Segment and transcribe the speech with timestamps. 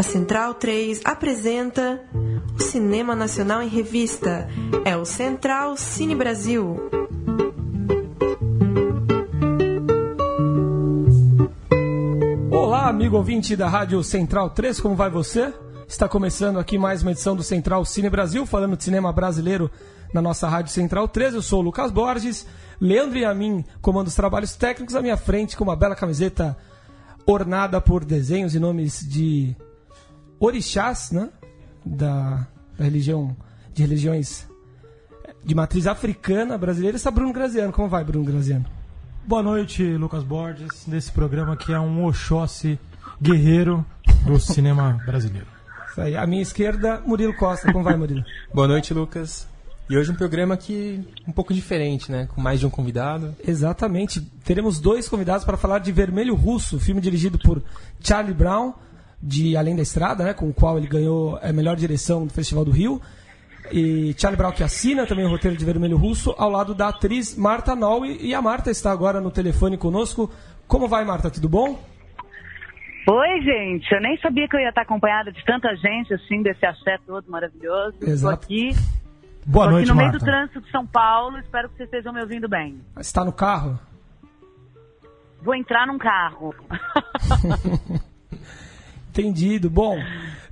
[0.00, 2.00] A Central 3 apresenta
[2.58, 4.48] o Cinema Nacional em Revista.
[4.82, 6.74] É o Central Cine Brasil.
[12.50, 15.52] Olá, amigo ouvinte da Rádio Central 3, como vai você?
[15.86, 19.70] Está começando aqui mais uma edição do Central Cine Brasil, falando de cinema brasileiro
[20.14, 21.34] na nossa Rádio Central 3.
[21.34, 22.46] Eu sou o Lucas Borges,
[22.80, 26.56] Leandro e a mim comando os trabalhos técnicos à minha frente com uma bela camiseta
[27.26, 29.54] ornada por desenhos e nomes de
[30.40, 31.28] orixás, né?
[31.84, 33.36] Da, da religião,
[33.74, 34.48] de religiões
[35.44, 36.96] de matriz africana brasileira.
[36.96, 37.72] Está Bruno Graziano.
[37.72, 38.64] Como vai, Bruno Graziano?
[39.26, 40.86] Boa noite, Lucas Borges.
[40.86, 42.78] Nesse programa que é um Oxóssi
[43.20, 43.84] guerreiro
[44.26, 45.46] do cinema brasileiro.
[45.90, 46.16] Isso aí.
[46.16, 47.70] À minha esquerda, Murilo Costa.
[47.70, 48.24] Como vai, Murilo?
[48.52, 49.46] Boa noite, Lucas.
[49.88, 52.28] E hoje um programa que um pouco diferente, né?
[52.32, 53.34] Com mais de um convidado.
[53.46, 54.20] Exatamente.
[54.44, 57.60] Teremos dois convidados para falar de Vermelho Russo, filme dirigido por
[58.00, 58.72] Charlie Brown,
[59.22, 60.34] de Além da Estrada, né?
[60.34, 63.00] Com o qual ele ganhou a melhor direção do Festival do Rio.
[63.72, 67.36] E Charlie Brown que assina também o roteiro de Vermelho Russo, ao lado da atriz
[67.36, 68.06] Marta Noll.
[68.06, 70.30] E a Marta está agora no telefone conosco.
[70.66, 71.30] Como vai, Marta?
[71.30, 71.78] Tudo bom?
[73.06, 73.92] Oi, gente.
[73.92, 77.30] Eu nem sabia que eu ia estar acompanhada de tanta gente, assim, desse axé todo
[77.30, 77.96] maravilhoso.
[78.02, 78.74] Estou aqui
[79.46, 80.24] Boa Tô noite, aqui no meio Marta.
[80.24, 82.80] do trânsito de São Paulo, espero que vocês estejam me ouvindo bem.
[82.98, 83.78] Está no carro?
[85.42, 86.54] Vou entrar num carro.
[89.10, 89.68] Entendido.
[89.68, 89.98] Bom,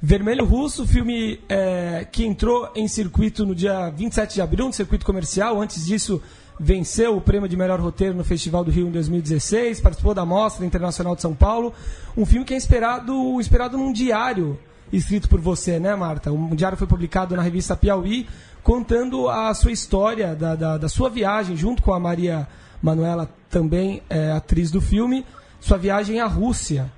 [0.02, 5.06] Vermelho Russo, filme é, que entrou em circuito no dia 27 de abril, no circuito
[5.06, 5.62] comercial.
[5.62, 6.20] Antes disso,
[6.58, 10.66] venceu o prêmio de melhor roteiro no Festival do Rio em 2016, participou da Mostra
[10.66, 11.72] Internacional de São Paulo.
[12.16, 14.58] Um filme que é inspirado, inspirado num diário
[14.92, 16.32] escrito por você, né, Marta?
[16.32, 18.26] Um diário foi publicado na revista Piauí,
[18.60, 22.48] contando a sua história, da, da, da sua viagem, junto com a Maria
[22.82, 25.24] Manuela, também é, atriz do filme,
[25.60, 26.90] sua viagem à Rússia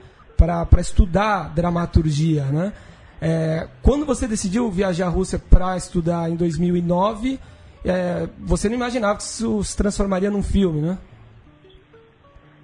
[0.46, 2.72] para estudar dramaturgia, né?
[3.20, 7.38] É, quando você decidiu viajar à Rússia para estudar em 2009,
[7.84, 10.98] é, você não imaginava que isso se transformaria num filme, né?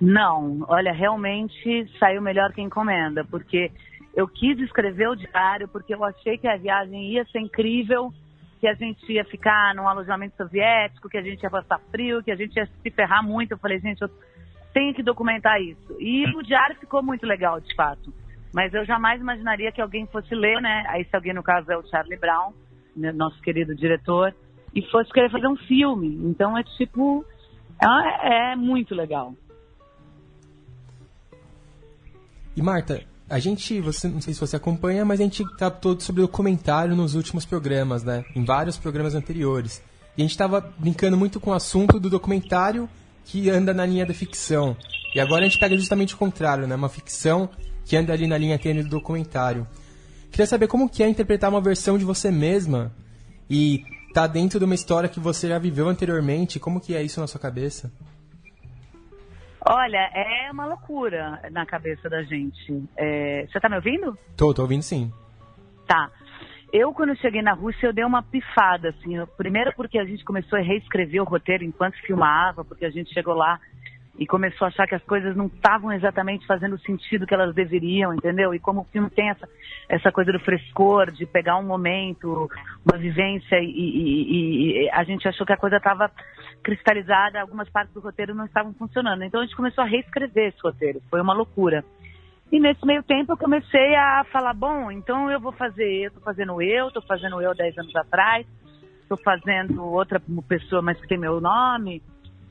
[0.00, 3.70] Não, olha, realmente saiu melhor que encomenda, porque
[4.14, 8.12] eu quis escrever o diário, porque eu achei que a viagem ia ser incrível,
[8.58, 12.30] que a gente ia ficar num alojamento soviético, que a gente ia passar frio, que
[12.30, 13.52] a gente ia se ferrar muito.
[13.52, 14.10] Eu falei, gente, eu
[14.76, 15.96] tenho que documentar isso.
[15.98, 18.12] E o diário ficou muito legal, de fato.
[18.52, 20.84] Mas eu jamais imaginaria que alguém fosse ler, né?
[20.88, 22.52] Aí, se alguém, no caso, é o Charlie Brown,
[22.94, 24.34] né, nosso querido diretor,
[24.74, 26.08] e fosse querer fazer um filme.
[26.28, 27.24] Então, é tipo.
[27.82, 29.32] É, é muito legal.
[32.54, 36.20] E Marta, a gente, você não sei se você acompanha, mas a gente tratou sobre
[36.20, 38.26] documentário nos últimos programas, né?
[38.34, 39.82] Em vários programas anteriores.
[40.18, 42.86] E a gente estava brincando muito com o assunto do documentário
[43.26, 44.76] que anda na linha da ficção.
[45.14, 46.74] E agora a gente pega justamente o contrário, né?
[46.74, 47.50] Uma ficção
[47.84, 49.66] que anda ali na linha tênue do documentário.
[50.30, 52.92] Queria saber como que é interpretar uma versão de você mesma
[53.50, 53.84] e
[54.14, 56.60] tá dentro de uma história que você já viveu anteriormente.
[56.60, 57.92] Como que é isso na sua cabeça?
[59.68, 62.84] Olha, é uma loucura na cabeça da gente.
[62.96, 64.16] É, Você tá me ouvindo?
[64.36, 65.12] Tô, tô ouvindo sim.
[65.88, 66.10] Tá.
[66.72, 69.14] Eu, quando cheguei na Rússia, eu dei uma pifada, assim.
[69.36, 73.34] Primeiro porque a gente começou a reescrever o roteiro enquanto filmava, porque a gente chegou
[73.34, 73.58] lá
[74.18, 77.54] e começou a achar que as coisas não estavam exatamente fazendo o sentido que elas
[77.54, 78.54] deveriam, entendeu?
[78.54, 79.46] E como o filme tem essa,
[79.88, 82.50] essa coisa do frescor, de pegar um momento,
[82.84, 86.10] uma vivência, e- e- e a gente achou que a coisa estava
[86.62, 89.22] cristalizada, algumas partes do roteiro não estavam funcionando.
[89.22, 91.00] Então a gente começou a reescrever esse roteiro.
[91.10, 91.84] Foi uma loucura.
[92.50, 96.20] E nesse meio tempo eu comecei a falar, bom, então eu vou fazer, eu tô
[96.20, 98.46] fazendo eu, tô fazendo eu 10 anos atrás,
[99.08, 102.02] tô fazendo outra pessoa, mas que tem meu nome.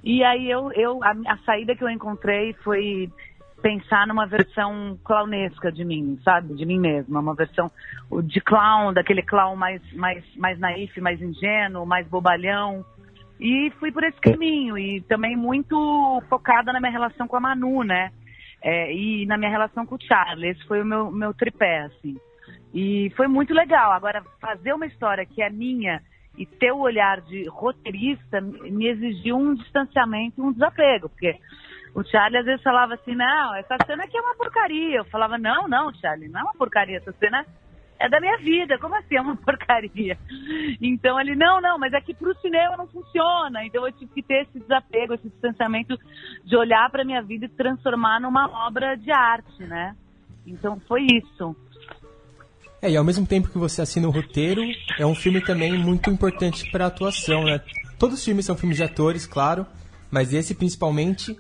[0.04, 3.10] E aí eu, eu a, a saída que eu encontrei foi
[3.62, 6.54] pensar numa versão clownesca de mim, sabe?
[6.54, 7.72] De mim mesma, uma versão
[8.24, 12.86] de clown, daquele clown mais mais mais naif, mais ingênuo, mais bobalhão.
[13.40, 17.84] E fui por esse caminho e também muito focada na minha relação com a Manu,
[17.84, 18.12] né?
[18.68, 20.50] É, e na minha relação com o Charlie.
[20.50, 22.20] Esse foi o meu, meu tripé, assim.
[22.74, 23.92] E foi muito legal.
[23.92, 26.02] Agora, fazer uma história que é minha
[26.36, 31.38] e ter o olhar de roteirista me exigiu um distanciamento e um desapego, porque
[31.94, 34.98] o Charlie às vezes falava assim, não, essa cena aqui é uma porcaria.
[34.98, 37.46] Eu falava, não, não, Charlie, não é uma porcaria, essa cena
[38.10, 40.18] da minha vida, como assim é uma porcaria?
[40.82, 43.66] Então ele, não, não, mas aqui pro cinema não funciona.
[43.66, 45.98] Então eu tive que ter esse desapego, esse distanciamento
[46.44, 49.96] de olhar pra minha vida e transformar numa obra de arte, né?
[50.46, 51.56] Então foi isso.
[52.82, 54.62] É, e ao mesmo tempo que você assina o roteiro,
[55.00, 57.62] é um filme também muito importante para atuação, né?
[57.98, 59.66] Todos os filmes são filmes de atores, claro,
[60.12, 61.36] mas esse principalmente,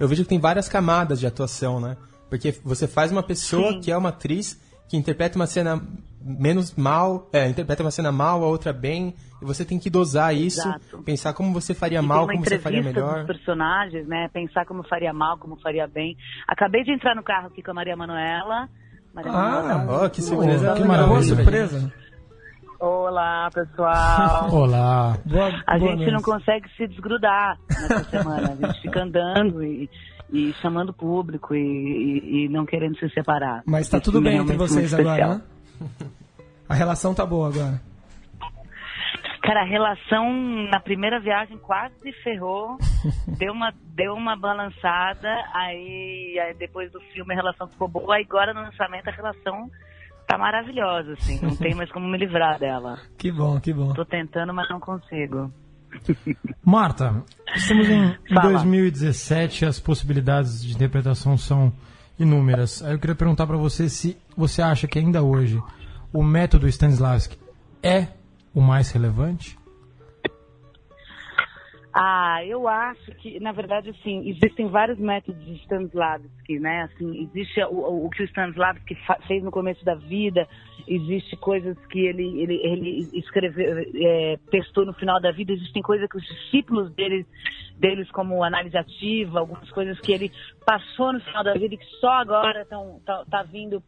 [0.00, 1.96] eu vejo que tem várias camadas de atuação, né?
[2.28, 3.80] Porque você faz uma pessoa Sim.
[3.80, 5.80] que é uma atriz que interpreta uma cena
[6.20, 10.34] menos mal, é, interpreta uma cena mal, a outra bem, e você tem que dosar
[10.34, 11.02] isso, Exato.
[11.04, 13.18] pensar como você faria E mal, como você faria melhor.
[13.24, 14.28] dos personagens, né?
[14.32, 16.16] Pensar como faria mal, como faria bem.
[16.46, 18.68] Acabei de entrar no carro aqui com a Maria Manuela.
[19.14, 20.72] Maria Manuela, Ah, um- ó, que surpresa.
[20.74, 21.22] que Boa maravilha.
[21.22, 21.92] surpresa.
[22.80, 24.50] Olá, pessoal.
[24.54, 25.18] Olá.
[25.24, 26.12] Boa, A boa gente noite.
[26.12, 28.52] não consegue se desgrudar nessa semana.
[28.60, 29.88] A gente fica andando e,
[30.30, 33.62] e chamando o público e, e- e não querendo se separar.
[33.66, 35.42] Mas tá Esse tudo é bem entre vocês agora, né?
[36.68, 37.80] A relação tá boa agora.
[39.42, 40.30] Cara, a relação
[40.70, 42.76] na primeira viagem quase se ferrou,
[43.38, 48.26] deu uma, deu uma balançada, aí, aí depois do filme a relação ficou boa, aí
[48.28, 49.70] agora no lançamento a relação
[50.26, 52.98] tá maravilhosa, assim, não tem mais como me livrar dela.
[53.16, 53.94] Que bom, que bom.
[53.94, 55.50] Tô tentando, mas não consigo.
[56.64, 57.22] Marta,
[57.54, 58.52] estamos em, Fala.
[58.52, 61.72] 2017 as possibilidades de interpretação são
[62.18, 62.82] inúmeras.
[62.82, 65.62] Aí eu queria perguntar para você se você acha que ainda hoje
[66.12, 67.38] o método Stanislavski
[67.82, 68.08] é
[68.54, 69.57] o mais relevante?
[72.00, 76.82] Ah, eu acho que, na verdade, assim, existem vários métodos de Stanislavski, né?
[76.82, 78.96] Assim, existe o, o- que o Stanislavski
[79.26, 80.46] fez no começo da vida,
[80.86, 86.08] existe coisas que ele, ele, ele escreveu, é, testou no final da vida, existem coisas
[86.08, 87.26] que os discípulos dele,
[87.76, 90.30] deles, como análise ativa, algumas coisas que ele
[90.64, 93.82] passou no final da vida e que só agora estão tá, tá vindo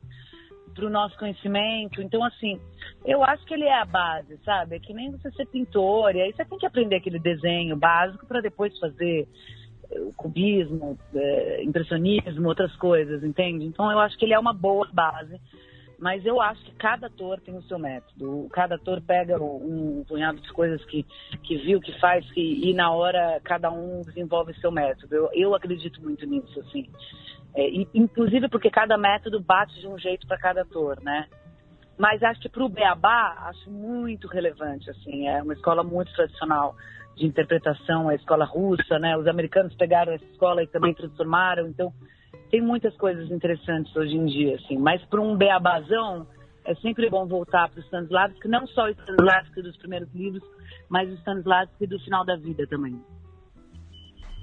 [0.74, 2.00] para o nosso conhecimento.
[2.02, 2.60] Então, assim,
[3.04, 4.76] eu acho que ele é a base, sabe?
[4.76, 8.26] É que nem você ser pintor, e aí você tem que aprender aquele desenho básico
[8.26, 9.28] para depois fazer
[9.90, 13.64] eh, o cubismo, eh, impressionismo, outras coisas, entende?
[13.64, 15.40] Então, eu acho que ele é uma boa base.
[16.00, 18.48] Mas eu acho que cada ator tem o seu método.
[18.52, 21.04] Cada ator pega um, um punhado de coisas que,
[21.42, 25.14] que viu, que faz, que, e na hora cada um desenvolve o seu método.
[25.14, 26.88] Eu, eu acredito muito nisso, assim.
[27.54, 31.26] É, inclusive porque cada método bate de um jeito para cada ator, né?
[31.98, 36.74] Mas acho que para o Beabá, acho muito relevante, assim, é uma escola muito tradicional
[37.16, 39.16] de interpretação, a escola russa, né?
[39.16, 41.92] Os americanos pegaram essa escola e também transformaram, então
[42.50, 44.78] tem muitas coisas interessantes hoje em dia, assim.
[44.78, 46.26] Mas para um Beabazão,
[46.64, 50.42] é sempre bom voltar para o Stanislavski, não só o Stanislavski dos primeiros livros,
[50.88, 52.98] mas o Stanislavski do final da vida também.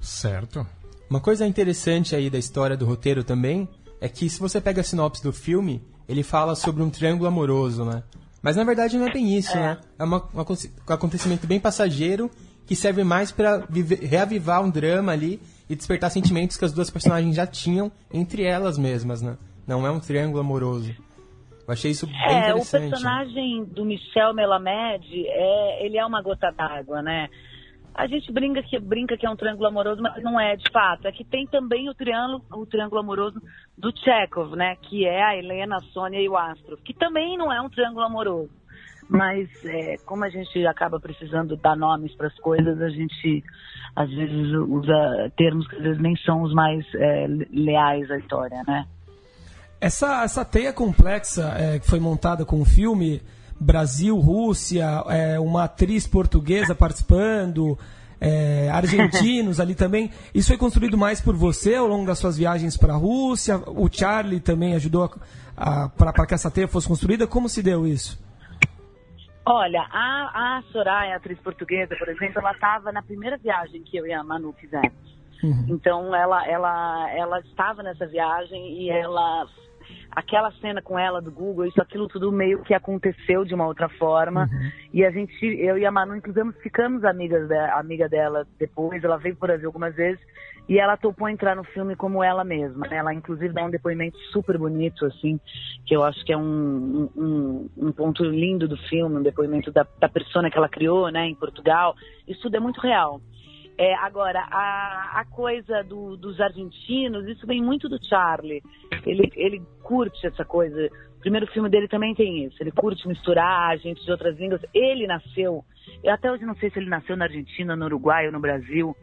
[0.02, 0.66] Certo.
[1.10, 3.68] Uma coisa interessante aí da história do roteiro também
[4.02, 7.86] é que se você pega a sinopse do filme, ele fala sobre um triângulo amoroso,
[7.86, 8.04] né?
[8.42, 9.78] Mas na verdade não é bem isso, né?
[9.98, 12.30] É uma- um aconte- um acontecimento bem passageiro
[12.66, 15.40] que serve mais pra viver- reavivar um drama ali
[15.70, 19.38] e despertar sentimentos que as duas personagens já tinham entre elas mesmas, né?
[19.66, 20.92] Não é um triângulo amoroso.
[21.68, 22.82] Eu achei isso bem É, o interessante.
[22.84, 22.90] né?
[22.90, 27.28] personagem do Michel Melamed, é, ele é uma gota d'água, né?
[27.98, 31.08] A gente brinca que, brinca que é um triângulo amoroso, mas não é de fato.
[31.08, 33.42] É que tem também o triângulo, o triângulo amoroso
[33.76, 34.76] do Chekhov, né?
[34.84, 38.06] Que é a Helena, a Sônia e o Astro, que também não é um triângulo
[38.06, 38.52] amoroso.
[39.10, 43.44] Mas é, como a gente acaba precisando dar nomes para as coisas, a gente
[43.96, 48.62] às vezes usa termos que às vezes nem são os mais é, leais à história,
[48.68, 48.86] né?
[49.82, 53.22] Essa, essa teia complexa é, que foi montada com o filme,
[53.60, 57.78] Brasil, Rússia, é, uma atriz portuguesa participando,
[58.20, 62.76] é, argentinos ali também, isso foi construído mais por você ao longo das suas viagens
[62.78, 63.58] para a Rússia?
[63.68, 65.12] O Charlie também ajudou
[65.98, 67.28] para que essa teia fosse construída?
[67.28, 68.20] Como se deu isso?
[69.46, 73.98] Olha, a, a Soraya, a atriz portuguesa, por exemplo, ela estava na primeira viagem que
[73.98, 74.92] eu e a Manu fizemos.
[75.70, 79.48] Então ela, ela, ela estava nessa viagem e ela,
[80.18, 83.88] aquela cena com ela do Google, isso, aquilo tudo meio que aconteceu de uma outra
[83.88, 84.50] forma.
[84.92, 89.04] E a gente, eu e a Manu, inclusive, ficamos amigas da, amiga dela depois.
[89.04, 90.20] Ela veio por Brasil algumas vezes
[90.68, 92.88] e ela topou entrar no filme como ela mesma.
[92.88, 92.98] né?
[92.98, 95.40] Ela, inclusive, dá um depoimento super bonito, assim,
[95.86, 99.86] que eu acho que é um, um, um ponto lindo do filme, um depoimento da,
[100.00, 101.96] da persona que ela criou, né, em Portugal.
[102.28, 103.22] Isso tudo é muito real.
[103.78, 108.64] É, agora, a, a coisa do- dos argentinos, isso vem muito do Charlie.
[109.06, 110.90] Ele, ele curte essa coisa.
[111.18, 112.58] O primeiro filme dele também tem isso.
[112.60, 114.62] Ele curte misturar gente de outras línguas.
[114.74, 115.64] Ele nasceu,
[116.04, 118.96] eu até hoje não sei se ele nasceu na Argentina, no Uruguai ou no Brasil.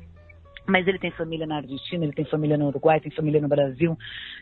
[0.67, 3.97] Mas ele tem família na Argentina, ele tem família no Uruguai, tem família no Brasil.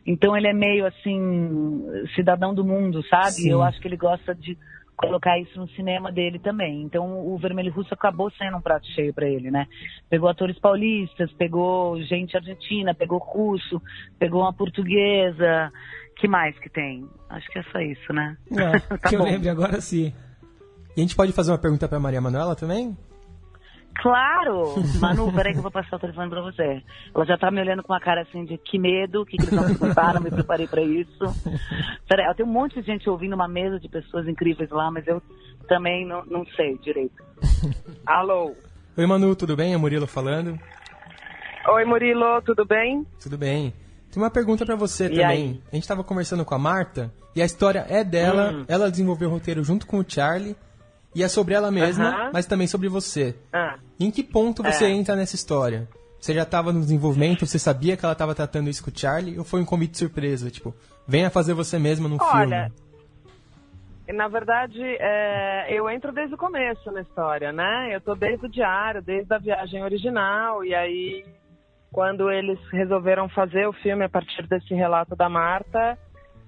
[0.07, 1.85] Então ele é meio assim,
[2.15, 3.33] cidadão do mundo, sabe?
[3.33, 3.51] Sim.
[3.51, 4.57] Eu acho que ele gosta de
[4.97, 6.83] colocar isso no cinema dele também.
[6.83, 9.67] Então o Vermelho Russo acabou sendo um prato cheio para ele, né?
[10.09, 13.81] Pegou atores paulistas, pegou gente argentina, pegou russo,
[14.19, 15.73] pegou uma portuguesa.
[16.17, 17.09] Que mais que tem?
[17.29, 18.37] Acho que é só isso, né?
[18.53, 19.25] É, Tá que eu bom.
[19.25, 20.13] lembre agora sim.
[20.97, 22.97] E a gente pode fazer uma pergunta pra Maria Manuela também?
[24.01, 24.75] Claro!
[25.01, 26.83] Manu, peraí que eu vou passar o telefone pra você.
[27.15, 29.45] Ela já tá me olhando com uma cara assim de que medo, o que, que
[29.45, 31.19] eles vão perguntar, não me preparei pra isso.
[32.09, 35.07] Peraí, eu tenho um monte de gente ouvindo uma mesa de pessoas incríveis lá, mas
[35.07, 35.23] eu
[35.69, 37.23] também não, não sei direito.
[38.07, 38.55] Alô?
[38.97, 39.75] Oi, Manu, tudo bem?
[39.75, 40.59] É Murilo falando.
[41.69, 43.07] Oi, Murilo, tudo bem?
[43.23, 43.73] Tudo bem.
[44.13, 45.25] Tem uma pergunta pra você E também.
[45.27, 45.61] aí?
[45.73, 48.53] A gente tava conversando com a Marta e a história é dela.
[48.53, 48.65] Hum.
[48.69, 50.57] Ela desenvolveu o roteiro junto com o Charlie
[51.15, 52.31] e é sobre ela mesma, Aham.
[52.33, 53.37] mas também sobre você.
[53.53, 54.91] Ah, Em que ponto você É.
[54.91, 55.89] entra nessa história?
[56.19, 59.39] Você já estava no desenvolvimento, você sabia que ela estava tratando isso com o Charlie
[59.39, 60.51] ou foi um convite surpresa?
[60.51, 60.75] Tipo,
[61.07, 62.71] venha fazer você mesma no Olha,
[64.07, 64.19] filme.
[64.19, 67.91] na verdade, é, eu entro desde o começo na história, né?
[67.95, 71.25] Eu tô desde o diário, desde a viagem original, e aí,
[71.91, 75.99] quando eles resolveram fazer o filme a partir desse relato da Marta,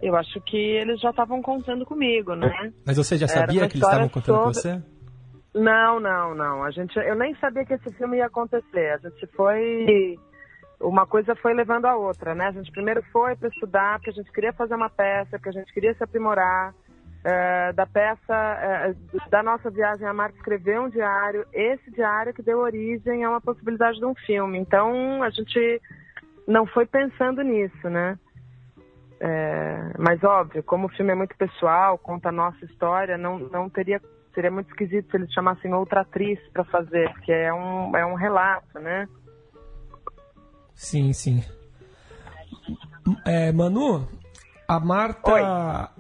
[0.06, 2.73] eu acho que eles já estavam contando comigo, né?
[2.87, 4.82] Mas você já sabia que eles estavam contando com sobre- você?
[5.54, 6.64] Não, não, não.
[6.64, 8.90] A gente, eu nem sabia que esse filme ia acontecer.
[8.90, 10.18] A gente foi,
[10.80, 12.49] uma coisa foi levando a outra, né?
[12.49, 15.52] A gente primeiro foi para estudar, porque a gente queria fazer uma peça, porque a
[15.52, 16.75] gente queria se aprimorar.
[17.26, 18.94] Eh, da peça, eh,
[19.30, 21.46] da nossa viagem, a Marta escreveu um diário.
[21.54, 24.58] Esse diário que deu origem a uma possibilidade de um filme.
[24.58, 25.80] Então, a gente
[26.46, 28.18] não foi pensando nisso, né?
[29.21, 33.71] É, mas óbvio, como o filme é muito pessoal, conta a nossa história, não, não
[33.71, 34.00] teria
[34.35, 38.14] seria muito esquisito se eles chamassem outra atriz para fazer, porque é um é um
[38.14, 39.09] relato, né?
[40.75, 41.44] Sim, sim.
[43.25, 44.06] É, Manu,
[44.66, 45.90] a Marta.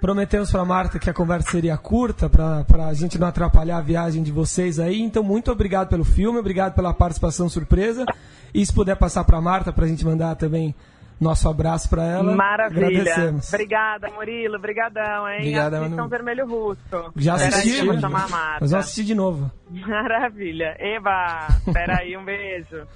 [0.00, 4.22] Prometemos pra Marta que a conversa seria curta, pra, pra gente não atrapalhar a viagem
[4.22, 5.00] de vocês aí.
[5.00, 8.04] Então, muito obrigado pelo filme, obrigado pela participação surpresa.
[8.52, 10.74] E se puder passar pra Marta, pra gente mandar também
[11.20, 12.34] nosso abraço pra ela.
[12.34, 12.86] Maravilha.
[12.86, 13.48] Agradecemos.
[13.52, 14.56] Obrigada, Murilo.
[14.56, 15.38] Obrigadão, hein?
[15.38, 16.08] Obrigada, Assistam Manu.
[16.08, 17.12] Vermelho Russo.
[17.16, 18.58] Já assisti, vou mas- chamar a Marta.
[18.60, 19.50] Mas vamos assistir de novo.
[19.70, 20.76] Maravilha.
[20.78, 22.86] Eva, peraí, um beijo.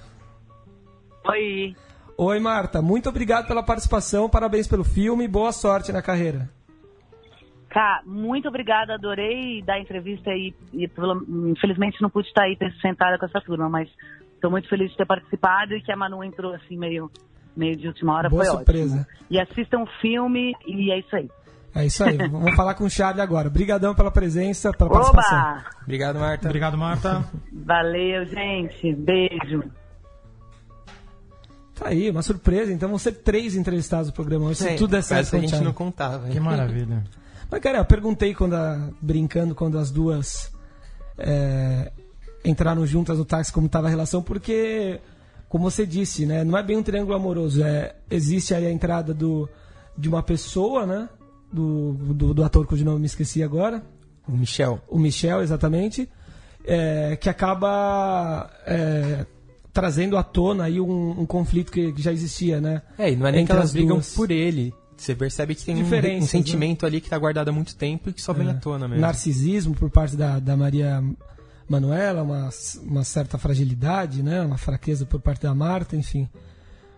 [1.27, 1.75] Oi.
[2.17, 2.81] Oi, Marta.
[2.81, 6.49] Muito obrigado pela participação, parabéns pelo filme e boa sorte na carreira.
[7.69, 10.89] Cá, muito obrigada, adorei dar a entrevista e, e
[11.51, 13.87] infelizmente não pude estar aí sentada com essa turma, mas
[14.33, 17.11] estou muito feliz de ter participado e que a Manu entrou assim meio,
[17.55, 18.95] meio de última hora, Boa foi surpresa.
[19.01, 19.05] ótimo.
[19.29, 21.29] E assistam o filme e é isso aí.
[21.75, 22.17] É isso aí.
[22.29, 23.47] Vamos falar com o Charlie agora.
[23.47, 25.37] Obrigadão pela presença, pela participação.
[25.39, 25.65] Oba!
[25.83, 26.47] Obrigado, Marta.
[26.47, 27.25] Obrigado, Marta.
[27.53, 28.93] Valeu, gente.
[28.95, 29.63] Beijo.
[31.75, 32.71] Tá aí, uma surpresa.
[32.73, 35.49] Então vão ser três entrevistados no programa hoje, se É, tudo der certo a gente
[35.51, 35.67] Charlie.
[35.67, 36.25] não contava.
[36.27, 36.33] hein?
[36.33, 37.03] Que maravilha.
[37.51, 40.51] Mas, cara, eu perguntei quando a- brincando quando as duas
[41.17, 41.91] é,
[42.45, 44.99] entraram juntas no táxi como estava a relação, porque,
[45.49, 47.63] como você disse, né, não é bem um triângulo amoroso.
[47.63, 49.49] É, existe aí a entrada do,
[49.97, 51.09] de uma pessoa, né?
[51.51, 53.83] Do, do, do ator cujo nome me esqueci agora,
[54.27, 54.79] O Michel.
[54.87, 56.07] o Michel, exatamente,
[56.63, 59.25] é, que acaba é,
[59.73, 62.83] trazendo à tona aí um, um conflito que, que já existia, né?
[62.99, 64.13] É, e não é nem que elas as brigam duas.
[64.13, 64.71] por ele.
[64.95, 68.13] Você percebe que tem um, um sentimento ali que tá guardado há muito tempo e
[68.13, 69.01] que só vem à tona mesmo.
[69.01, 71.01] narcisismo por parte da, da Maria
[71.69, 72.49] Manuela, uma,
[72.83, 74.41] uma certa fragilidade, né?
[74.41, 76.27] uma fraqueza por parte da Marta, enfim.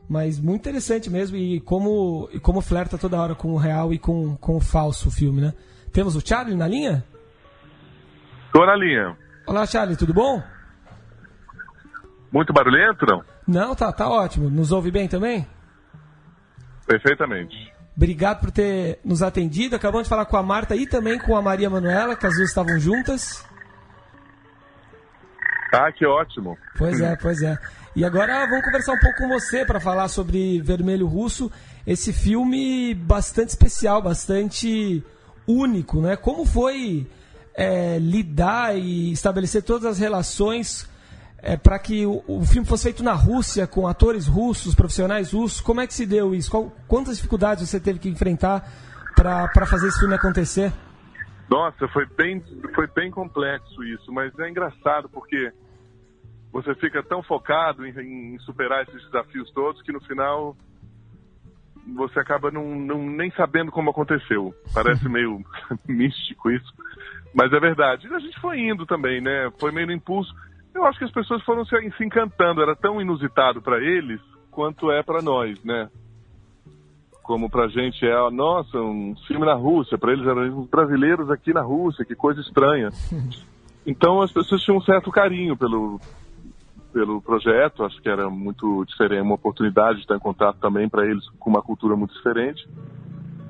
[0.10, 4.00] Mas muito interessante mesmo e como, e como flerta toda hora com o real e
[4.00, 5.54] com, com o falso o filme, né?
[5.92, 7.04] Temos o Charlie na linha?
[8.54, 9.16] Tô na linha.
[9.46, 10.42] Olá, Charlie, tudo bom?
[12.32, 13.24] Muito barulhento, não?
[13.48, 14.50] Não, tá, tá ótimo.
[14.50, 15.46] Nos ouve bem também?
[16.88, 17.72] Perfeitamente.
[17.96, 19.76] Obrigado por ter nos atendido.
[19.76, 22.50] Acabamos de falar com a Marta e também com a Maria Manuela, que as duas
[22.50, 23.46] estavam juntas.
[25.72, 26.58] Ah, que ótimo.
[26.78, 27.58] Pois é, pois é.
[27.96, 31.52] E agora vamos conversar um pouco com você para falar sobre Vermelho Russo,
[31.86, 35.04] esse filme bastante especial, bastante
[35.48, 36.16] único, né?
[36.16, 37.08] Como foi
[37.56, 40.90] é, lidar e estabelecer todas as relações
[41.64, 45.60] para que o, o filme fosse feito na Rússia, com atores russos, profissionais russos?
[45.60, 46.52] Como é que se deu isso?
[46.52, 48.72] Qual- quantas dificuldades você teve que enfrentar
[49.16, 50.72] para fazer esse filme acontecer?
[51.50, 52.42] Nossa, foi bem,
[52.74, 55.52] foi bem complexo isso, mas é engraçado porque
[56.52, 60.56] você fica tão focado em, em superar esses desafios todos que no final
[61.96, 64.54] você acaba não, não- nem sabendo como aconteceu.
[64.74, 65.44] Parece meio
[65.88, 66.72] místico isso,
[67.34, 68.08] mas é verdade.
[68.08, 69.52] E a gente foi indo também, né?
[69.60, 70.34] Foi meio no impulso.
[70.74, 72.62] Eu acho que as pessoas foram se, se encantando.
[72.62, 74.22] Era tão inusitado para eles
[74.52, 75.90] quanto é para nós, né?
[77.24, 81.54] Como pra gente é, nossa, um filme na Rússia, pra eles eram os brasileiros aqui
[81.54, 82.90] na Rússia, que coisa estranha.
[83.84, 86.00] Então as pessoas tinham um certo carinho pelo
[86.94, 91.06] pelo projeto, acho que era muito diferente, uma oportunidade de estar em contato também para
[91.06, 92.68] eles com uma cultura muito diferente.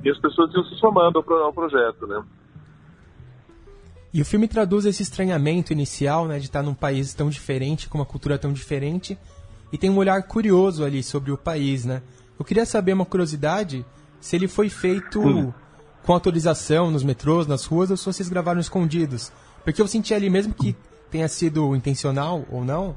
[0.04, 2.24] E as pessoas iam se somando ao, ao projeto, né?
[4.14, 7.98] E o filme traduz esse estranhamento inicial, né, de estar num país tão diferente, com
[7.98, 9.18] uma cultura tão diferente,
[9.72, 12.02] e tem um olhar curioso ali sobre o país, né?
[12.38, 13.86] Eu queria saber uma curiosidade,
[14.20, 15.54] se ele foi feito hum.
[16.04, 19.32] com autorização nos metrôs, nas ruas, ou se vocês gravaram escondidos.
[19.64, 20.76] Porque eu senti ali, mesmo que
[21.10, 22.96] tenha sido intencional ou não,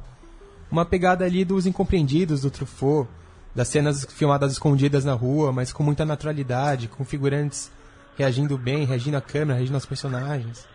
[0.70, 3.08] uma pegada ali dos incompreendidos do Truffaut,
[3.54, 7.70] das cenas filmadas escondidas na rua, mas com muita naturalidade, com figurantes
[8.16, 10.68] reagindo bem, reagindo à câmera, reagindo aos personagens.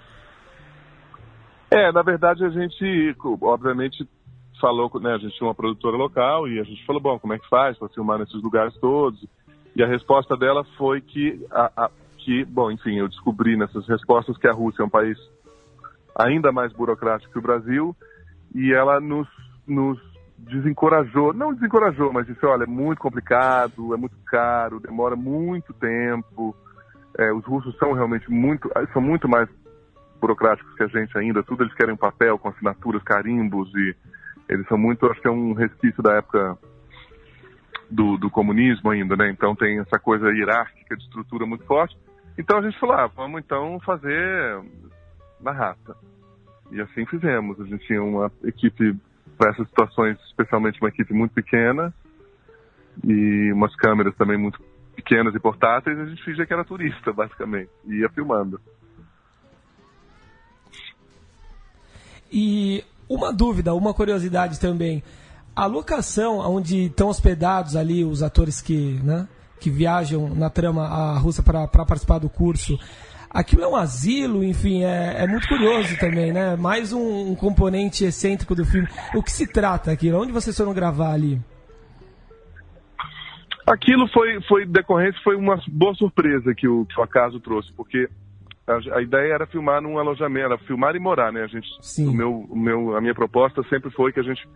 [1.72, 4.08] É, na verdade a gente, obviamente,
[4.60, 7.40] falou, né, a gente tinha uma produtora local e a gente falou, bom, como é
[7.40, 9.24] que faz para filmar nesses lugares todos?
[9.76, 14.38] E a resposta dela foi que, a, a, que, bom, enfim, eu descobri nessas respostas
[14.38, 15.18] que a Rússia é um país
[16.16, 17.96] ainda mais burocrático que o Brasil
[18.54, 19.28] e ela nos,
[19.66, 20.00] nos
[20.38, 26.56] desencorajou, não desencorajou, mas disse, olha, é muito complicado, é muito caro, demora muito tempo,
[27.18, 29.48] é, os russos são realmente muito, são muito mais
[30.20, 33.96] burocráticos que a gente ainda, tudo eles querem papel com assinaturas, carimbos e
[34.50, 36.58] eles são muito, acho que é um resquício da época
[37.90, 39.30] do, do comunismo ainda, né?
[39.30, 41.96] Então tem essa coisa hierárquica de estrutura muito forte.
[42.38, 44.62] Então a gente falou, ah, vamos então fazer
[45.40, 45.96] na raça.
[46.72, 47.60] E assim fizemos.
[47.62, 48.96] A gente tinha uma equipe
[49.38, 51.94] para essas situações, especialmente uma equipe muito pequena
[53.04, 54.62] e umas câmeras também muito
[54.96, 55.98] pequenas e portáteis.
[55.98, 58.60] A gente fingia que era turista, basicamente, e ia filmando.
[62.32, 65.04] E uma dúvida, uma curiosidade também.
[65.56, 69.28] A locação onde estão hospedados ali os atores que, né,
[69.60, 72.80] que viajam na trama a Rússia para participar do curso,
[73.30, 76.56] aquilo é um asilo, enfim, é, é muito curioso também, né?
[76.56, 78.88] Mais um, um, componente excêntrico do filme.
[79.16, 80.22] O que se trata aquilo?
[80.22, 81.42] Onde vocês foram gravar ali?
[83.68, 88.10] Aquilo foi, foi decorrência, foi uma boa surpresa que o, que o acaso trouxe, porque
[88.70, 91.44] a, a, ideia era filmar num alojamento, era filmar e morar, né?
[91.44, 92.08] A gente, Sim.
[92.08, 94.48] O meu, o meu, a minha proposta sempre foi que a gente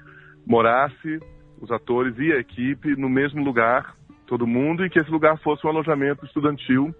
[0.46, 1.20] morasse,
[1.60, 3.96] os atores e a equipe, no mesmo lugar,
[4.28, 6.94] todo mundo, e que esse lugar fosse um alojamento estudantil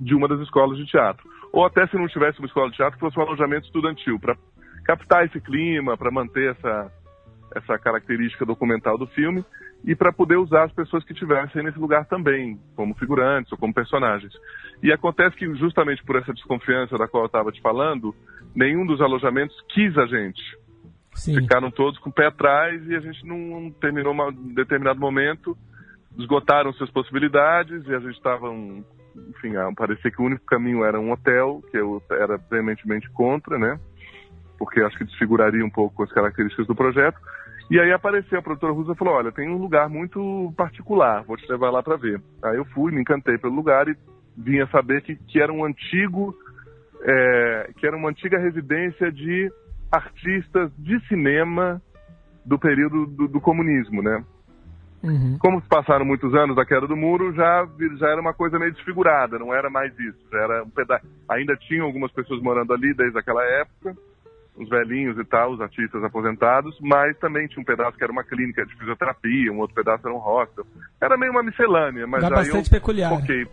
[0.00, 1.24] de uma das escolas de teatro.
[1.52, 4.36] Ou até se não tivesse uma escola de teatro, fosse um alojamento estudantil, para
[4.84, 6.92] captar esse clima, para manter essa,
[7.54, 9.44] essa característica documental do filme
[9.86, 13.72] e para poder usar as pessoas que estivessem nesse lugar também, como figurantes ou como
[13.72, 14.32] personagens.
[14.82, 18.12] E acontece que, justamente por essa desconfiança da qual eu estava te falando,
[18.54, 20.42] nenhum dos alojamentos quis a gente.
[21.14, 21.36] Sim.
[21.36, 25.56] Ficaram todos com o pé atrás e a gente não terminou um determinado momento,
[26.18, 31.12] esgotaram suas possibilidades e a gente estava, enfim, parecia que o único caminho era um
[31.12, 33.78] hotel, que eu era veementemente contra, né?
[34.58, 37.18] Porque acho que desfiguraria um pouco as características do projeto.
[37.70, 41.36] E aí apareceu a produtora russa e falou: Olha, tem um lugar muito particular, vou
[41.36, 42.20] te levar lá para ver.
[42.42, 43.96] Aí eu fui, me encantei pelo lugar e
[44.36, 46.34] vinha saber que, que era um antigo,
[47.02, 49.50] é, que era uma antiga residência de
[49.90, 51.80] artistas de cinema
[52.44, 54.24] do período do, do comunismo, né?
[55.02, 55.36] Uhum.
[55.38, 58.72] Como se passaram muitos anos da queda do muro, já, já era uma coisa meio
[58.72, 60.18] desfigurada, não era mais isso.
[60.32, 63.94] Era um peda Ainda tinham algumas pessoas morando ali desde aquela época,
[64.56, 68.24] os velhinhos e tal, os artistas aposentados, mas também tinha um pedaço que era uma
[68.24, 70.66] clínica de fisioterapia, um outro pedaço era um hostel.
[71.00, 73.10] Era meio uma miscelânea, mas Dá aí bastante eu peculiar.
[73.10, 73.46] foquei.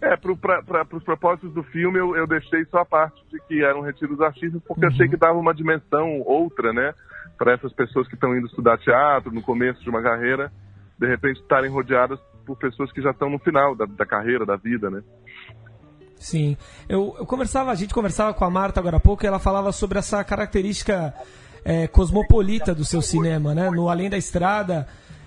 [0.00, 3.82] É, para os propósitos do filme eu, eu deixei só a parte de que eram
[3.82, 4.90] retiros artistas, porque uhum.
[4.90, 6.92] achei que dava uma dimensão outra, né,
[7.38, 10.50] para essas pessoas que estão indo estudar teatro no começo de uma carreira,
[10.98, 14.56] de repente estarem rodeadas por pessoas que já estão no final da, da carreira, da
[14.56, 15.02] vida, né.
[16.22, 16.56] Sim.
[16.88, 19.72] Eu, eu, conversava, a gente conversava com a Marta agora há pouco e ela falava
[19.72, 21.12] sobre essa característica
[21.64, 23.68] é, cosmopolita do seu cinema, né?
[23.70, 24.86] No Além da Estrada,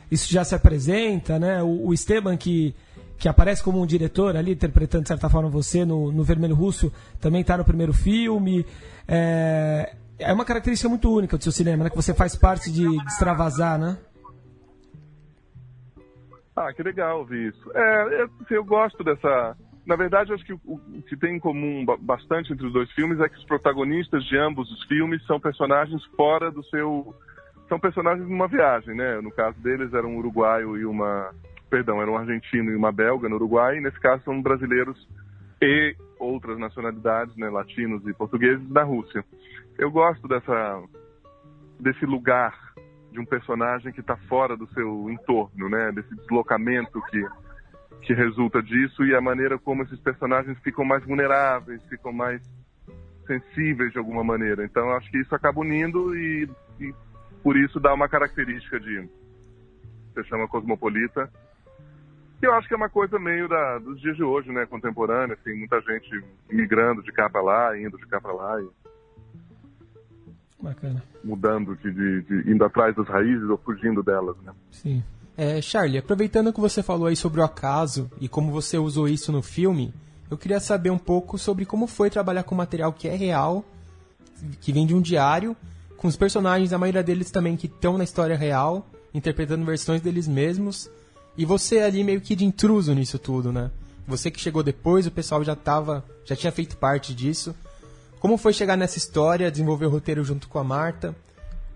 [0.10, 1.62] isso já se apresenta, né?
[1.62, 2.74] O, o Esteban, que,
[3.18, 6.90] que aparece como um diretor ali, interpretando de certa forma você no, no Vermelho Russo,
[7.20, 8.66] também está no primeiro filme.
[9.06, 11.90] É, é uma característica muito única do seu cinema, né?
[11.90, 13.98] Que você faz parte de, de extravasar, né?
[16.56, 17.70] Ah, que legal ouvir isso.
[17.76, 21.86] É, eu, eu gosto dessa na verdade, acho que o, o, que tem em comum
[22.00, 26.04] bastante entre os dois filmes é que os protagonistas de ambos os filmes são personagens
[26.18, 27.16] fora do seu.
[27.70, 29.22] São personagens numa viagem, né?
[29.22, 31.32] No caso deles, era um uruguaio e uma.
[31.70, 35.08] Perdão, era um argentino e uma belga no Uruguai, e nesse caso são brasileiros
[35.62, 37.50] e outras nacionalidades, né?
[37.50, 39.24] Latinos e portugueses na Rússia.
[39.78, 40.84] Eu gosto dessa.
[41.80, 42.58] desse lugar
[43.12, 45.92] de um personagem que está fora do seu entorno, né?
[45.92, 47.24] Desse deslocamento que
[48.02, 52.42] que resulta disso e a maneira como esses personagens ficam mais vulneráveis, ficam mais
[53.26, 54.64] sensíveis de alguma maneira.
[54.64, 56.48] Então acho que isso acaba unindo e,
[56.80, 56.94] e
[57.44, 59.08] por isso dá uma característica de
[60.14, 61.30] você chama cosmopolita
[62.40, 65.36] que eu acho que é uma coisa meio da, dos dias de hoje, né, contemporânea,
[65.40, 68.70] assim, muita gente migrando de cá para lá, indo de cá para lá e
[70.62, 71.02] Bacana.
[71.24, 74.54] mudando, de, de, de- indo atrás das raízes ou fugindo delas, né.
[74.72, 75.04] Sim.
[75.38, 79.32] É, Charlie, aproveitando que você falou aí sobre o acaso e como você usou isso
[79.32, 79.94] no filme,
[80.32, 83.66] eu queria saber um pouco sobre como foi trabalhar com material que é real,
[84.62, 85.56] que vem de um diário,
[85.98, 90.28] com os personagens, a maioria deles também que estão na história real, interpretando versões deles
[90.28, 90.90] mesmos,
[91.38, 93.72] e você ali meio que de intruso nisso tudo, né?
[94.08, 97.56] Você que chegou depois, o pessoal já tava, já tinha feito parte disso.
[98.20, 101.16] Como foi chegar nessa história, desenvolver o roteiro junto com a Marta?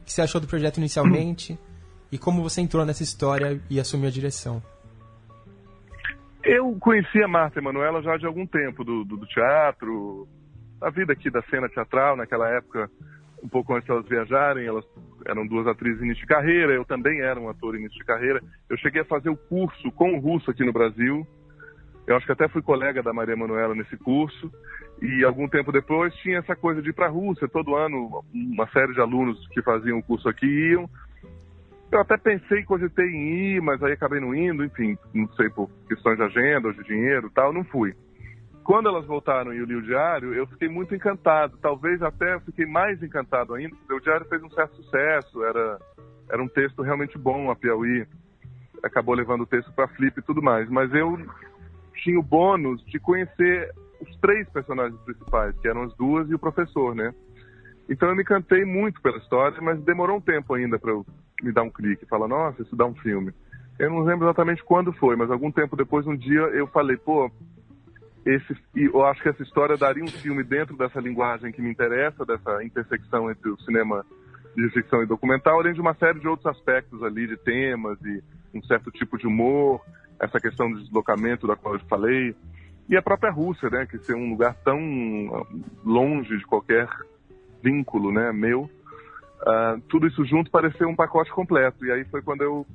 [0.01, 1.57] O que você achou do projeto inicialmente?
[2.11, 4.61] E como você entrou nessa história e assumiu a direção?
[6.43, 10.27] Eu conhecia a Marta Emanuela já de algum tempo, do, do, do teatro,
[10.81, 12.89] a vida aqui da cena teatral, naquela época,
[13.43, 14.85] um pouco antes elas viajarem, elas
[15.25, 18.41] eram duas atrizes início de carreira, eu também era um ator início de carreira.
[18.69, 21.27] Eu cheguei a fazer o curso com o Russo aqui no Brasil,
[22.07, 24.51] eu acho que até fui colega da Maria Emanuela nesse curso,
[25.01, 28.67] e algum tempo depois tinha essa coisa de ir para a Rússia, todo ano uma
[28.69, 30.89] série de alunos que faziam o curso aqui iam,
[31.91, 35.69] eu até pensei, cogitei em ir, mas aí acabei não indo, enfim, não sei por
[35.87, 37.95] questões de agenda ou de dinheiro e tal, não fui.
[38.63, 41.57] Quando elas voltaram e eu li o diário, eu fiquei muito encantado.
[41.57, 45.79] Talvez até fiquei mais encantado ainda, porque o diário fez um certo sucesso, era,
[46.29, 48.05] era um texto realmente bom, a Piauí
[48.83, 50.69] acabou levando o texto para Flip e tudo mais.
[50.69, 51.17] Mas eu
[51.95, 56.39] tinha o bônus de conhecer os três personagens principais, que eram as duas e o
[56.39, 57.11] professor, né?
[57.89, 61.03] Então eu me encantei muito pela história, mas demorou um tempo ainda para eu
[61.43, 63.33] me dar um clique, falar, nossa, isso dá um filme.
[63.77, 67.31] Eu não lembro exatamente quando foi, mas algum tempo depois, um dia, eu falei, pô,
[68.25, 72.25] esse, eu acho que essa história daria um filme dentro dessa linguagem que me interessa,
[72.25, 74.05] dessa intersecção entre o cinema
[74.55, 78.21] de ficção e documental, além de uma série de outros aspectos ali, de temas e
[78.53, 79.81] um certo tipo de humor,
[80.19, 82.35] essa questão do deslocamento da qual eu falei,
[82.89, 84.79] e a própria Rússia, né, que ser um lugar tão
[85.33, 85.45] ah,
[85.85, 86.89] longe de qualquer
[87.63, 88.69] vínculo, né, meu,
[89.45, 91.85] ah, tudo isso junto pareceu um pacote completo.
[91.85, 92.65] E aí foi quando eu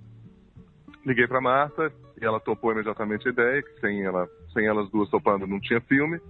[1.04, 5.08] liguei para Marta e ela topou imediatamente a ideia, que sem, ela, sem elas duas
[5.10, 6.20] topando não tinha filme.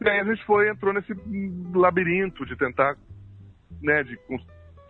[0.00, 1.14] E aí a gente foi, entrou nesse
[1.74, 2.96] labirinto de tentar,
[3.82, 4.18] né, de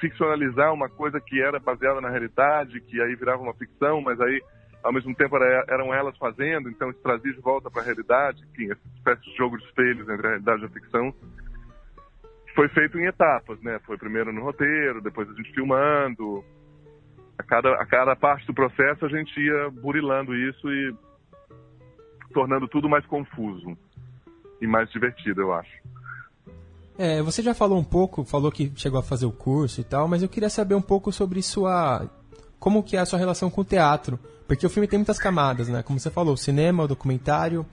[0.00, 4.42] ficcionalizar uma coisa que era baseada na realidade, que aí virava uma ficção, mas aí
[4.82, 8.42] ao mesmo tempo era- eram elas fazendo, então isso trazia de volta para a realidade,
[8.50, 11.14] enfim, essa espécie de jogo de espelhos entre a realidade e a ficção.
[12.60, 13.80] Foi feito em etapas, né?
[13.86, 16.44] Foi primeiro no roteiro, depois a gente filmando,
[17.38, 20.94] a cada, a cada parte do processo a gente ia burilando isso e
[22.34, 23.74] tornando tudo mais confuso
[24.60, 25.72] e mais divertido, eu acho.
[26.98, 30.06] É, você já falou um pouco, falou que chegou a fazer o curso e tal,
[30.06, 32.10] mas eu queria saber um pouco sobre sua.
[32.58, 34.20] Como que é a sua relação com o teatro.
[34.46, 35.82] Porque o filme tem muitas camadas, né?
[35.82, 37.64] Como você falou, o cinema, o documentário.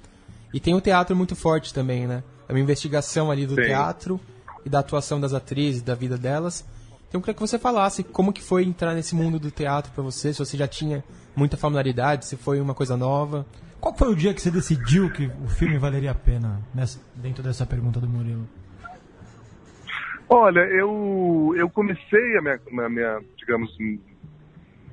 [0.54, 2.24] E tem o teatro muito forte também, né?
[2.48, 3.64] É uma investigação ali do Sim.
[3.64, 4.18] teatro
[4.66, 6.66] e da atuação das atrizes, da vida delas.
[7.08, 10.04] Então eu queria que você falasse como que foi entrar nesse mundo do teatro pra
[10.04, 11.04] você, se você já tinha
[11.36, 13.46] muita familiaridade, se foi uma coisa nova.
[13.80, 17.42] Qual foi o dia que você decidiu que o filme valeria a pena nessa- dentro
[17.44, 18.48] dessa pergunta do Murilo?
[20.30, 23.72] Olha, eu, eu comecei a minha, a minha digamos,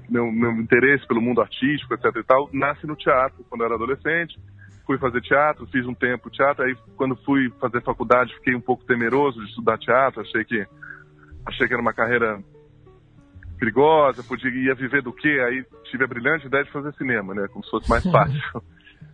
[0.08, 3.74] meu, meu interesse pelo mundo artístico, etc e tal, nasce no teatro, quando eu era
[3.74, 4.38] adolescente.
[4.86, 8.84] Fui fazer teatro, fiz um tempo teatro, aí quando fui fazer faculdade fiquei um pouco
[8.84, 10.66] temeroso de estudar teatro, achei que,
[11.46, 12.38] achei que era uma carreira
[13.58, 15.40] perigosa, podia ia viver do quê?
[15.46, 18.62] Aí tive a brilhante ideia de fazer cinema, né, como se fosse mais fácil.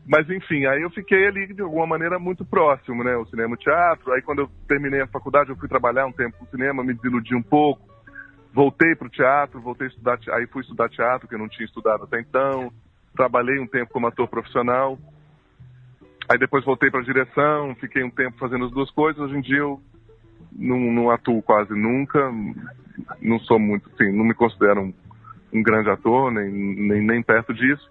[0.06, 3.16] Mas enfim, aí eu fiquei ali de alguma maneira muito próximo, né?
[3.16, 4.12] O cinema e o teatro.
[4.12, 7.32] Aí quando eu terminei a faculdade, eu fui trabalhar um tempo com cinema, me desiludi
[7.34, 7.88] um pouco.
[8.52, 11.64] Voltei para o teatro, voltei a estudar, aí fui estudar teatro, que eu não tinha
[11.64, 12.72] estudado até então.
[13.14, 14.98] Trabalhei um tempo como ator profissional.
[16.30, 19.20] Aí depois voltei para direção, fiquei um tempo fazendo as duas coisas.
[19.20, 19.82] Hoje em dia eu
[20.52, 22.32] não, não atuo quase nunca.
[23.20, 24.94] Não sou muito, assim, não me considero um,
[25.52, 27.90] um grande ator, nem, nem, nem perto disso.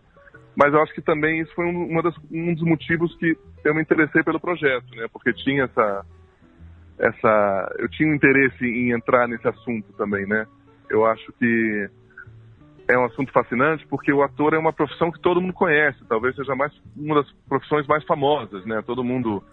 [0.55, 3.81] Mas eu acho que também isso foi um, das- um dos motivos que eu me
[3.81, 5.07] interessei pelo projeto, né?
[5.11, 6.05] Porque tinha essa,
[6.97, 10.47] essa, eu tinha um interesse em entrar nesse assunto também, né?
[10.89, 11.89] Eu acho que
[12.89, 16.35] é um assunto fascinante porque o ator é uma profissão que todo mundo conhece, talvez
[16.35, 18.81] seja mais uma das profissões mais famosas, né?
[18.81, 19.43] Todo mundo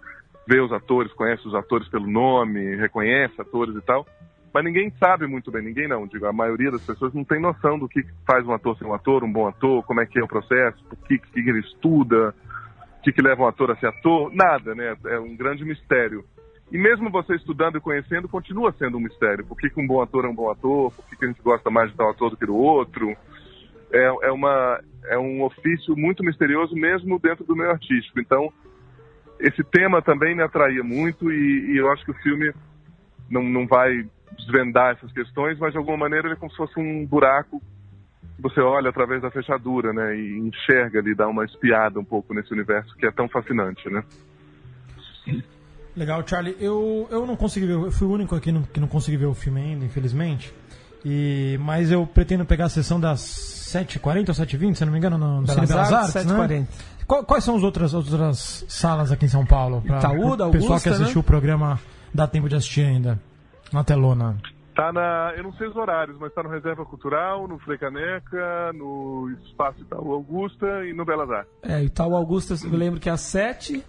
[0.48, 4.06] vê os atores, conhece os atores pelo nome, reconhece atores e tal,
[4.54, 7.78] mas ninguém sabe muito bem, ninguém não, digo, a maioria das pessoas não tem noção
[7.78, 10.24] do que faz um ator ser um ator, um bom ator, como é que é
[10.24, 12.34] o processo, o que, que ele estuda,
[12.98, 14.96] o que, que leva um ator a ser ator, nada, né?
[15.08, 16.24] É um grande mistério.
[16.70, 19.46] E mesmo você estudando e conhecendo, continua sendo um mistério.
[19.46, 20.92] Por que, que um bom ator é um bom ator?
[20.92, 23.16] Por que, que a gente gosta mais de tal ator do que do outro?
[23.92, 28.20] é, é, uma, é um ofício muito misterioso mesmo dentro do meio artístico.
[28.20, 28.52] Então,
[29.38, 32.52] esse tema também me atraía muito e, e eu acho que o filme
[33.30, 36.78] não, não vai desvendar essas questões, mas de alguma maneira ele é como se fosse
[36.78, 37.60] um buraco
[38.38, 42.52] você olha através da fechadura, né, e enxerga ali, dá uma espiada um pouco nesse
[42.52, 44.04] universo que é tão fascinante, né.
[45.96, 46.56] Legal, Charlie.
[46.60, 49.26] Eu, eu não consegui ver, eu fui o único aqui no, que não consegui ver
[49.26, 50.52] o filme ainda, infelizmente.
[51.04, 55.16] E, mas eu pretendo pegar a sessão das 7h40 ou 7h20, se não me engano,
[55.16, 56.48] no, no Cine Belas Artes, 7h40.
[56.48, 56.66] né?
[57.06, 59.80] Qual- Quais são as outras, outras salas aqui em São Paulo?
[59.86, 61.20] Pra, Itaú, da pro pessoal Augusta, que assistiu né?
[61.20, 61.80] o programa
[62.12, 63.18] dá tempo de assistir ainda.
[63.72, 64.36] Na telona.
[64.74, 68.72] Tá na, eu não sei os horários, mas tá no Reserva Cultural, no Frei Caneca,
[68.74, 71.52] no Espaço Itaú Augusta e no Belas Artes.
[71.62, 73.82] É, Itaú Augusta, eu lembro que é às 7,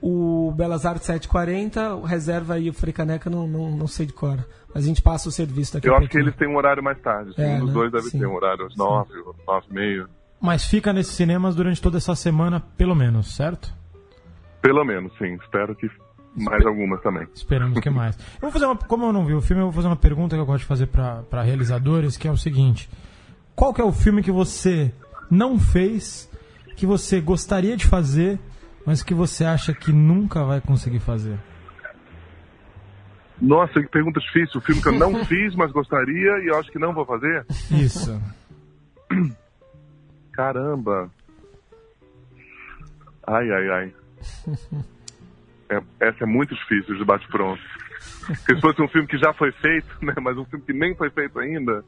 [0.00, 4.38] o Belas Artes 7h40, o Reserva e o Frecaneca não, não, não sei de cor.
[4.74, 7.00] Mas a gente passa o serviço daqui Eu acho que eles têm um horário mais
[7.00, 7.30] tarde.
[7.30, 7.74] assim, É, um dos né?
[7.74, 8.18] dois deve Sim.
[8.20, 9.12] ter um horário às nove,
[9.46, 10.06] nove e meia.
[10.40, 13.74] Mas fica nesses cinemas durante toda essa semana, pelo menos, certo?
[14.62, 15.34] Pelo menos, sim.
[15.42, 15.90] Espero que
[16.36, 17.26] mais algumas também.
[17.34, 18.16] Esperamos que mais.
[18.36, 20.36] Eu vou fazer uma, como eu não vi o filme, eu vou fazer uma pergunta
[20.36, 22.88] que eu gosto de fazer para realizadores, que é o seguinte:
[23.56, 24.92] qual que é o filme que você
[25.30, 26.30] não fez,
[26.76, 28.38] que você gostaria de fazer,
[28.88, 31.38] mas que você acha que nunca vai conseguir fazer?
[33.38, 34.58] Nossa, que pergunta difícil.
[34.58, 37.44] O filme que eu não fiz, mas gostaria e acho que não vou fazer?
[37.70, 38.18] Isso.
[40.32, 41.10] Caramba.
[43.26, 43.94] Ai, ai, ai.
[45.70, 47.60] É, essa é muito difícil de bate-pronto.
[48.26, 50.96] Porque se fosse um filme que já foi feito, né, mas um filme que nem
[50.96, 51.84] foi feito ainda,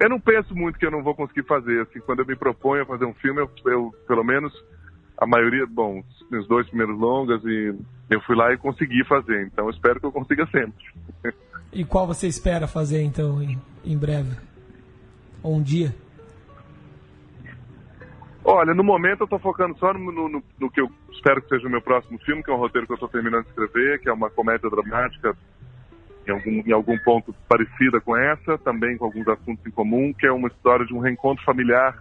[0.00, 1.82] eu não penso muito que eu não vou conseguir fazer.
[1.82, 4.52] Assim, quando eu me proponho a fazer um filme, eu, eu, pelo menos,
[5.18, 7.74] a maioria, bom, os dois primeiros longas, e
[8.10, 9.46] eu fui lá e consegui fazer.
[9.46, 10.84] Então, espero que eu consiga sempre.
[11.72, 14.36] E qual você espera fazer, então, em, em breve?
[15.42, 15.94] Ou um dia?
[18.44, 21.66] Olha, no momento eu tô focando só no, no- no que eu espero que seja
[21.66, 24.08] o meu próximo filme, que é um roteiro que eu tô terminando de escrever, que
[24.08, 25.36] é uma comédia dramática
[26.26, 30.26] em algum, em algum ponto parecida com essa, também com alguns assuntos em comum, que
[30.26, 31.98] é uma história de um reencontro familiar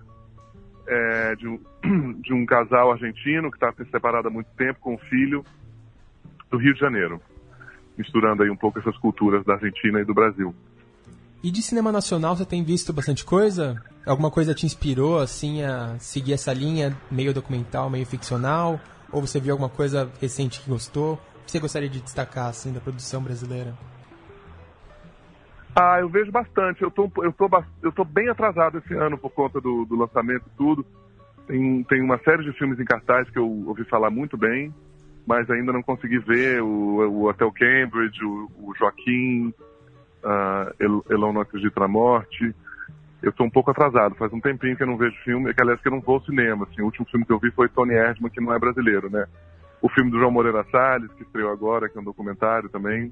[0.87, 1.59] é, de, um,
[2.21, 5.43] de um casal argentino que está separado há muito tempo com um filho
[6.49, 7.21] do Rio de Janeiro,
[7.97, 10.53] misturando aí um pouco essas culturas da Argentina e do Brasil.
[11.43, 13.81] E de cinema nacional você tem visto bastante coisa?
[14.05, 18.79] Alguma coisa te inspirou assim a seguir essa linha meio documental, meio ficcional?
[19.11, 21.13] Ou você viu alguma coisa recente que gostou?
[21.13, 23.75] O que você gostaria de destacar assim da produção brasileira?
[25.75, 26.81] Ah, eu vejo bastante.
[26.81, 27.49] Eu tô, eu tô,
[27.83, 30.85] eu tô bem atrasado esse ano por conta do, do lançamento e tudo.
[31.47, 34.73] Tem, tem uma série de filmes em cartaz que eu ouvi falar muito bem,
[35.27, 36.61] mas ainda não consegui ver.
[36.61, 39.53] O, o Hotel Cambridge, o, o Joaquim,
[40.23, 42.55] ah, El- Elon Não Acredita na Morte.
[43.21, 44.15] Eu tô um pouco atrasado.
[44.15, 46.23] Faz um tempinho que eu não vejo filme, que aliás que eu não vou ao
[46.23, 46.65] cinema.
[46.71, 49.25] Assim, o último filme que eu vi foi Tony Erdmann, que não é brasileiro, né?
[49.81, 53.11] O filme do João Moreira Salles, que estreou agora, que é um documentário também.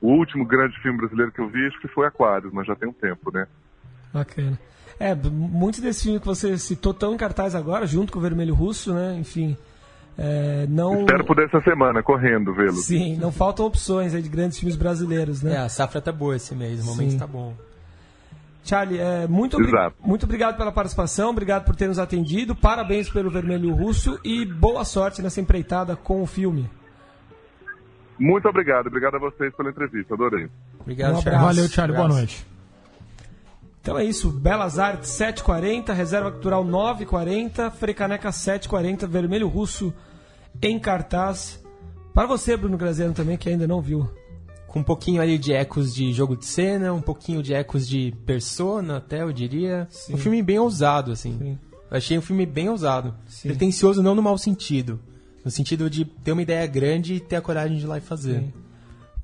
[0.00, 2.88] O último grande filme brasileiro que eu vi acho que foi Aquários, mas já tem
[2.88, 3.46] um tempo, né?
[4.12, 4.58] Bacana.
[5.00, 8.54] É, muitos desses filmes que você citou estão em cartaz agora, junto com o Vermelho
[8.54, 9.16] Russo, né?
[9.18, 9.56] Enfim.
[10.16, 11.00] é, não.
[11.00, 12.72] Espero poder essa semana, correndo, vê-lo.
[12.76, 15.54] Sim, não faltam opções aí de grandes filmes brasileiros, né?
[15.54, 17.18] É, a safra tá boa esse mês, o momento Sim.
[17.18, 17.54] tá bom.
[18.64, 19.72] Charlie, é, muito, obri-
[20.04, 24.84] muito obrigado pela participação, obrigado por ter nos atendido, parabéns pelo Vermelho Russo e boa
[24.84, 26.68] sorte nessa empreitada com o filme.
[28.18, 30.48] Muito obrigado, obrigado a vocês pela entrevista, adorei.
[30.80, 31.26] Obrigado, Um Charles.
[31.26, 31.44] abraço.
[31.56, 31.96] Valeu, Charlie.
[31.96, 32.46] Boa noite.
[33.80, 39.94] Então é isso, Belas Artes 740, Reserva Cultural 940, Frecaneca 740, Vermelho Russo
[40.60, 41.62] em cartaz.
[42.12, 44.10] Para você, Bruno Graziano, também, que ainda não viu.
[44.66, 48.12] Com um pouquinho ali de ecos de jogo de cena, um pouquinho de ecos de
[48.26, 49.86] persona, até eu diria.
[49.88, 50.14] Sim.
[50.14, 51.38] Um filme bem ousado, assim.
[51.38, 51.58] Sim.
[51.90, 53.14] Eu achei um filme bem ousado.
[53.26, 53.48] Sim.
[53.48, 55.00] Pretencioso não no mau sentido.
[55.44, 58.00] No sentido de ter uma ideia grande e ter a coragem de ir lá e
[58.00, 58.40] fazer.
[58.40, 58.52] Sim.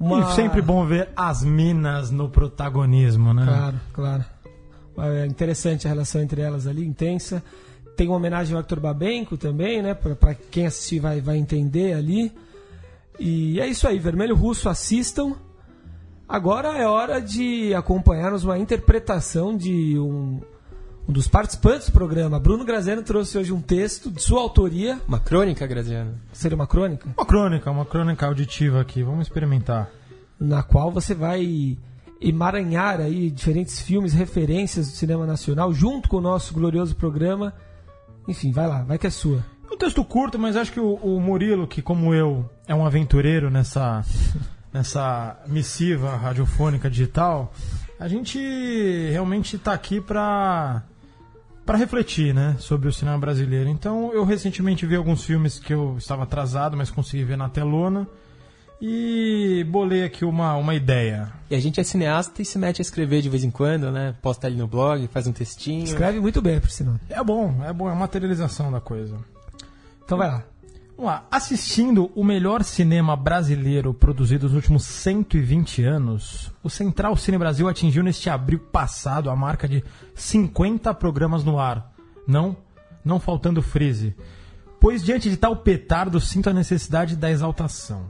[0.01, 3.45] Uma- E sempre bom ver as minas no protagonismo, né?
[3.47, 4.25] Claro, claro.
[4.99, 7.43] É interessante a relação entre elas ali, intensa.
[7.97, 9.95] Tem uma homenagem ao Hector Babenco também, né?
[9.95, 12.33] Pra, pra quem assistir vai, vai entender ali.
[13.19, 15.35] E é isso aí, Vermelho Russo, assistam.
[16.29, 20.41] Agora é hora de acompanharmos uma interpretação de um,
[21.09, 22.41] um dos participantes do programa.
[22.41, 25.01] Bruno Graziano trouxe hoje um texto de sua autoria.
[25.07, 26.15] Uma crônica, Graziano?
[26.33, 27.09] Seria uma crônica?
[27.17, 29.03] Uma crônica, uma crônica auditiva aqui.
[29.03, 29.91] Vamos experimentar.
[30.41, 31.77] na qual você vai
[32.21, 37.53] emaranhar aí diferentes filmes, referências do cinema nacional, junto com o nosso glorioso programa.
[38.27, 39.45] Enfim, vai lá, vai que é sua.
[39.71, 42.85] É um texto curto, mas acho que o, o Murilo, que como eu é um
[42.87, 44.03] aventureiro nessa,
[44.73, 47.53] nessa missiva radiofônica digital,
[47.99, 48.39] A gente
[49.11, 50.83] realmente está aqui para
[51.65, 53.69] para refletir, né, sobre o cinema brasileiro.
[53.69, 58.07] Então, eu recentemente vi alguns filmes que eu estava atrasado, mas consegui ver na telona.
[58.81, 61.33] E bolei aqui uma, uma ideia.
[61.49, 64.15] E a gente é cineasta e se mete a escrever de vez em quando, né?
[64.21, 65.85] Posta ali no blog, faz um textinho.
[65.85, 66.97] Escreve muito bem, por sinal.
[67.09, 69.17] É bom, é bom, é a materialização da coisa.
[70.05, 70.45] Então vai lá.
[70.97, 71.27] Vamos lá.
[71.31, 78.03] Assistindo o melhor cinema brasileiro produzido nos últimos 120 anos, o Central Cine Brasil atingiu
[78.03, 79.83] neste abril passado a marca de
[80.15, 81.93] 50 programas no ar.
[82.27, 82.57] Não,
[83.05, 84.15] não faltando frise.
[84.81, 88.07] Pois diante de tal petardo, sinto a necessidade da exaltação.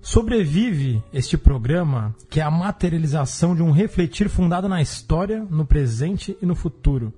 [0.00, 6.36] Sobrevive este programa, que é a materialização de um refletir fundado na história, no presente
[6.40, 7.12] e no futuro,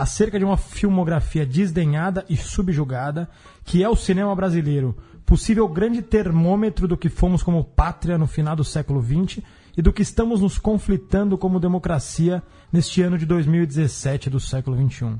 [0.00, 3.28] acerca de uma filmografia desdenhada e subjugada,
[3.64, 8.56] que é o cinema brasileiro, possível grande termômetro do que fomos como pátria no final
[8.56, 9.44] do século XX
[9.76, 15.16] e do que estamos nos conflitando como democracia neste ano de 2017 do século XXI.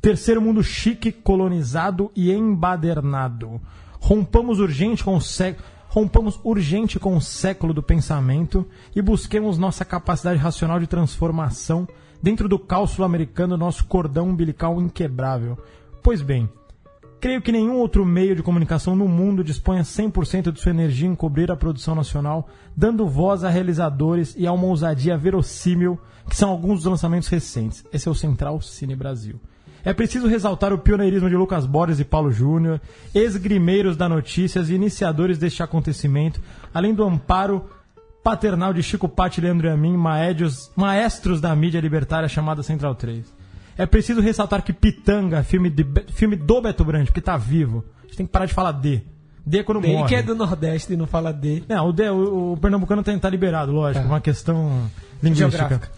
[0.00, 3.60] Terceiro mundo chique, colonizado e embadernado.
[4.00, 8.66] Rompamos urgente com o século rompamos urgente com o século do pensamento
[8.96, 11.86] e busquemos nossa capacidade racional de transformação
[12.24, 15.58] dentro do caos sul-americano, nosso cordão umbilical inquebrável.
[16.02, 16.48] Pois bem,
[17.20, 21.14] creio que nenhum outro meio de comunicação no mundo disponha 100% de sua energia em
[21.14, 26.48] cobrir a produção nacional, dando voz a realizadores e a uma ousadia verossímil que são
[26.48, 27.84] alguns dos lançamentos recentes.
[27.92, 29.38] Esse é o Central Cine Brasil.
[29.84, 32.80] É preciso ressaltar o pioneirismo de Lucas Borges e Paulo Júnior,
[33.14, 36.40] esgrimeiros da notícias e iniciadores deste acontecimento,
[36.72, 37.66] além do amparo
[38.24, 42.94] paternal de Chico Patti, Leandro e a mim, maédios, maestros da mídia libertária chamada Central
[42.94, 43.24] 3.
[43.76, 48.06] É preciso ressaltar que Pitanga, filme, de, filme do Beto Brandt, que está vivo, a
[48.06, 49.02] gente tem que parar de falar D.
[49.46, 50.08] D é quando D morre.
[50.08, 51.62] que é do Nordeste e não fala D.
[51.68, 54.08] Não, o, D, o, o pernambucano tem que estar liberado, lógico, É.
[54.08, 54.88] uma questão
[55.22, 55.58] linguística.
[55.58, 55.90] Geográfica.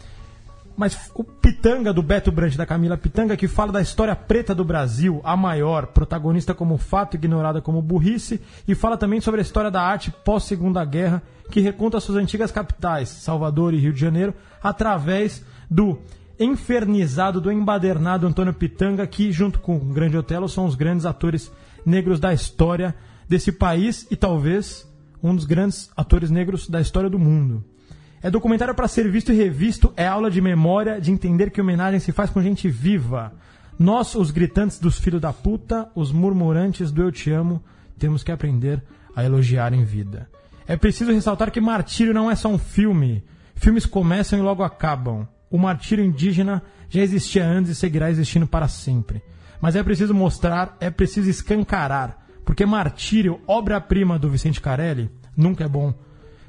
[0.77, 4.65] Mas o Pitanga do Beto Brandt, da Camila Pitanga, que fala da história preta do
[4.65, 9.71] Brasil, a maior, protagonista como fato, ignorada como burrice, e fala também sobre a história
[9.71, 15.43] da arte pós-segunda guerra, que reconta suas antigas capitais, Salvador e Rio de Janeiro, através
[15.71, 15.99] do
[16.39, 21.51] infernizado, do embadernado Antônio Pitanga, que, junto com o Grande Otelo, são os grandes atores
[21.85, 22.95] negros da história
[23.29, 24.87] desse país e talvez
[25.23, 27.65] um dos grandes atores negros da história do mundo.
[28.22, 32.00] É documentário para ser visto e revisto, é aula de memória, de entender que homenagem
[32.00, 33.33] se faz com gente viva.
[33.79, 37.62] Nós, os gritantes dos filhos da puta, os murmurantes do eu te amo,
[37.98, 38.83] temos que aprender
[39.14, 40.29] a elogiar em vida.
[40.66, 43.22] É preciso ressaltar que Martírio não é só um filme.
[43.55, 45.29] Filmes começam e logo acabam.
[45.50, 49.22] O martírio indígena já existia antes e seguirá existindo para sempre.
[49.61, 55.68] Mas é preciso mostrar, é preciso escancarar, porque Martírio, obra-prima do Vicente Carelli, nunca é
[55.68, 55.94] bom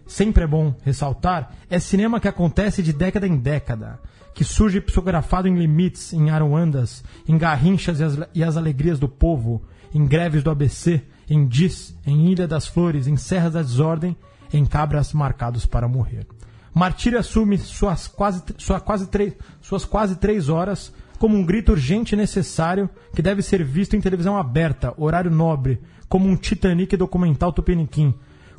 [0.07, 3.99] sempre é bom ressaltar, é cinema que acontece de década em década,
[4.33, 9.09] que surge psicografado em limites, em aruandas, em garrinchas e as, e as alegrias do
[9.09, 14.15] povo, em greves do ABC, em Diz, em Ilha das Flores, em Serras da Desordem,
[14.53, 16.25] em cabras marcados para morrer.
[16.73, 22.13] Martírio assume suas quase, sua quase, três, suas quase três horas como um grito urgente
[22.13, 27.51] e necessário que deve ser visto em televisão aberta, horário nobre, como um Titanic documental
[27.51, 28.13] tupiniquim,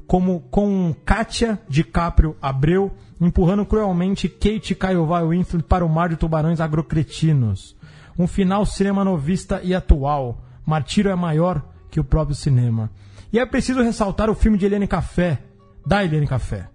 [0.08, 2.90] como com Kátia DiCaprio Abreu
[3.20, 7.76] empurrando cruelmente Kate Kaiowá Winslet para o mar de tubarões agrocretinos.
[8.18, 10.42] Um final cinema novista e atual.
[10.64, 12.90] Martírio é maior que o próprio cinema.
[13.30, 15.40] E é preciso ressaltar o filme de Helene Café,
[15.86, 16.68] da Helene Café.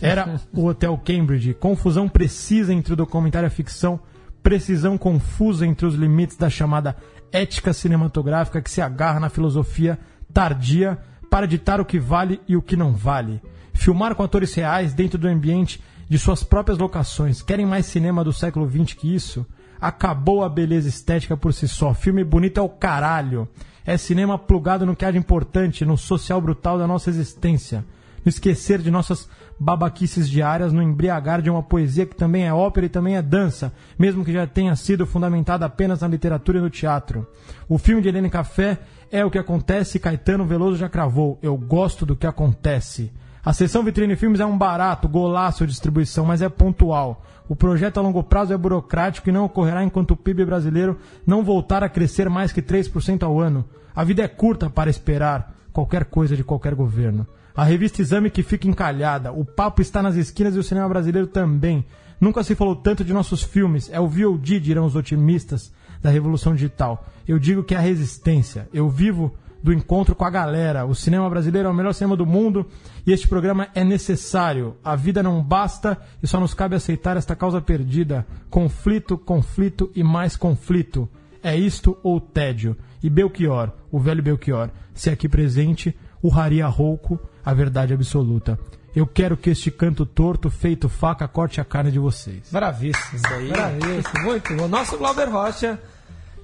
[0.00, 3.98] Era o Hotel Cambridge, confusão precisa entre o documentário e a ficção,
[4.42, 6.94] precisão confusa entre os limites da chamada
[7.32, 9.98] ética cinematográfica que se agarra na filosofia
[10.34, 10.98] tardia
[11.34, 13.42] para ditar o que vale e o que não vale.
[13.72, 17.42] Filmar com atores reais dentro do ambiente de suas próprias locações.
[17.42, 19.44] Querem mais cinema do século XX que isso?
[19.80, 21.92] Acabou a beleza estética por si só.
[21.92, 23.48] Filme bonito é o caralho.
[23.84, 27.84] É cinema plugado no que há de importante, no social brutal da nossa existência.
[28.24, 32.86] No esquecer de nossas babaquices diárias, no embriagar de uma poesia que também é ópera
[32.86, 36.70] e também é dança, mesmo que já tenha sido fundamentada apenas na literatura e no
[36.70, 37.26] teatro.
[37.68, 38.78] O filme de Helene Café
[39.10, 41.38] é o que acontece, Caetano Veloso já cravou.
[41.42, 43.12] Eu gosto do que acontece.
[43.44, 47.22] A sessão Vitrine Filmes é um barato, golaço de distribuição, mas é pontual.
[47.46, 51.44] O projeto a longo prazo é burocrático e não ocorrerá enquanto o PIB brasileiro não
[51.44, 53.66] voltar a crescer mais que 3% ao ano.
[53.94, 57.26] A vida é curta para esperar qualquer coisa de qualquer governo.
[57.56, 59.30] A revista Exame que fica encalhada.
[59.30, 61.84] O papo está nas esquinas e o cinema brasileiro também.
[62.20, 63.88] Nunca se falou tanto de nossos filmes.
[63.92, 67.06] É o VOD, dirão os otimistas da revolução digital.
[67.28, 68.68] Eu digo que é a resistência.
[68.74, 69.32] Eu vivo
[69.62, 70.84] do encontro com a galera.
[70.84, 72.66] O cinema brasileiro é o melhor cinema do mundo
[73.06, 74.76] e este programa é necessário.
[74.82, 78.26] A vida não basta e só nos cabe aceitar esta causa perdida.
[78.50, 81.08] Conflito, conflito e mais conflito.
[81.40, 82.76] É isto ou tédio?
[83.00, 88.58] E Belchior, o velho Belchior, se aqui presente, urraria rouco a verdade absoluta.
[88.94, 92.48] Eu quero que este canto torto, feito faca, corte a carne de vocês.
[92.50, 93.16] Bravíssimo.
[93.16, 93.48] Isso aí.
[93.48, 94.22] Bravíssimo.
[94.24, 94.68] Muito bom.
[94.68, 95.80] Nosso Glauber Rocha,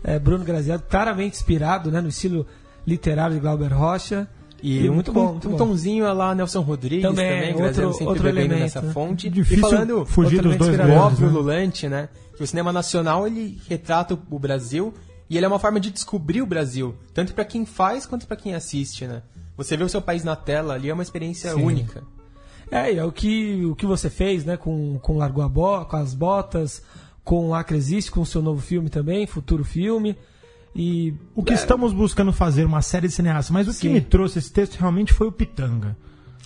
[0.03, 2.45] é, Bruno Graziado, claramente inspirado né, no estilo
[2.87, 4.29] literário de Glauber Rocha.
[4.63, 5.57] E, um, muito um- bom, muito um bom.
[5.57, 8.93] tomzinho é lá Nelson Rodrigues Também, também, outro- Graziano sempre outro elemento, nessa né?
[8.93, 9.31] fonte.
[9.31, 11.33] Difícil e falando fugir dos dois grandes, óbvio, né?
[11.33, 12.09] Lulante, né?
[12.37, 14.93] Que o cinema nacional ele retrata o Brasil
[15.31, 18.37] e ele é uma forma de descobrir o Brasil, tanto pra quem faz quanto pra
[18.37, 19.23] quem assiste, né?
[19.57, 21.63] Você vê o seu país na tela ali é uma experiência Sim.
[21.63, 22.03] única.
[22.71, 25.85] É, e é o que, o que você fez, né, com, com Largou a Bo
[25.87, 26.83] com as Botas,
[27.25, 30.17] com o Acre Existe, com o seu novo filme também, futuro filme.
[30.75, 33.95] E O que estamos buscando fazer, uma série de cineastas, mas o que Sim.
[33.95, 35.97] me trouxe esse texto realmente foi o Pitanga.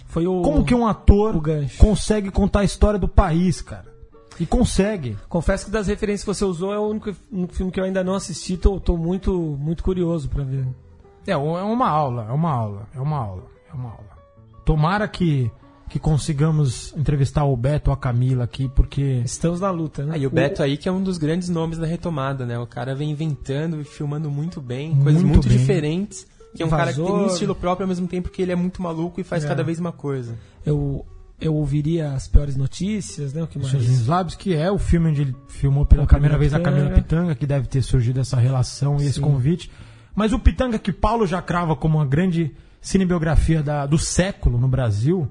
[0.06, 0.40] foi o.
[0.40, 1.42] Como que um ator
[1.76, 3.92] consegue contar a história do país, cara?
[4.40, 5.16] E consegue.
[5.28, 8.02] Confesso que das referências que você usou é o único, único filme que eu ainda
[8.02, 10.66] não assisti, tô, tô muito, muito curioso pra ver.
[11.26, 14.14] É, é uma aula, é uma aula, é uma aula, é uma aula.
[14.64, 15.50] Tomara que,
[15.88, 20.12] que consigamos entrevistar o Beto ou a Camila aqui, porque Estamos na luta, né?
[20.14, 22.58] Ah, e o Beto aí que é um dos grandes nomes da retomada, né?
[22.58, 25.58] O cara vem inventando e filmando muito bem, coisas Muito muito bem.
[25.58, 26.26] diferentes.
[26.54, 27.32] Que é um cara que tem um Invasor.
[27.32, 29.48] estilo próprio ao mesmo tempo que ele é muito maluco e faz É.
[29.48, 30.36] cada vez uma coisa.
[30.64, 31.04] Eu,
[31.40, 33.42] eu ouviria as piores notícias, né?
[33.42, 33.70] O que mais?
[33.72, 36.60] Seus Lábios, que é o filme onde ele filmou pela primeira vez a.
[36.60, 39.22] Camila Pitanga, que deve ter surgido essa relação e esse Sim.
[39.22, 39.68] convite.
[40.14, 44.68] Mas o Pitanga, que Paulo já crava como uma grande cinebiografia da- do século no
[44.68, 45.28] Brasil,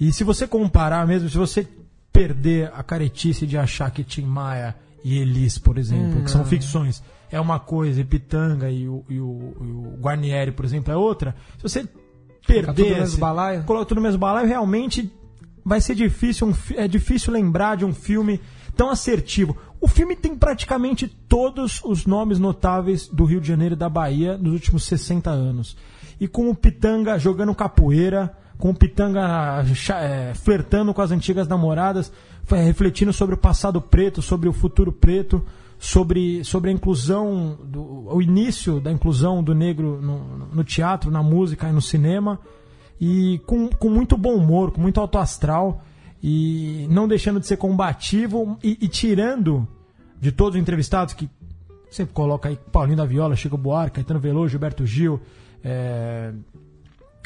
[0.00, 1.66] e se você comparar mesmo, se você
[2.12, 4.74] perder a caretice de achar que Tim Maia
[5.04, 6.46] e Elis, por exemplo, Hum, que são não.
[6.48, 10.92] ficções, é uma coisa, e Pitanga e o, e o- e o Guarnieri, por exemplo,
[10.92, 11.92] é outra, se você Ficar
[12.42, 13.00] tudo no perder...
[13.00, 13.62] mesmo balaio?
[13.64, 15.12] coloca tudo no mesmo balaio, realmente
[15.64, 18.40] vai ser difícil, um é difícil lembrar de um filme
[18.76, 19.56] tão assertivo.
[19.80, 24.36] O filme tem praticamente todos os nomes notáveis do Rio de Janeiro e da Bahia
[24.36, 25.76] nos últimos 60 anos.
[26.20, 29.64] E com o Pitanga jogando capoeira, com o Pitanga
[30.00, 32.10] é, flertando com as antigas namoradas,
[32.48, 35.44] refletindo sobre o passado preto, sobre o futuro preto,
[35.78, 41.22] sobre, sobre a inclusão, do, o início da inclusão do negro no, no teatro, na
[41.22, 42.40] música e no cinema
[43.00, 45.82] e com, com muito bom humor, com muito alto astral
[46.22, 49.66] e não deixando de ser combativo e, e tirando
[50.20, 51.28] de todos os entrevistados que
[51.90, 55.20] sempre coloca aí Paulinho da Viola, Chico Buarque, Caetano Veloso, Gilberto Gil,
[55.62, 56.32] é,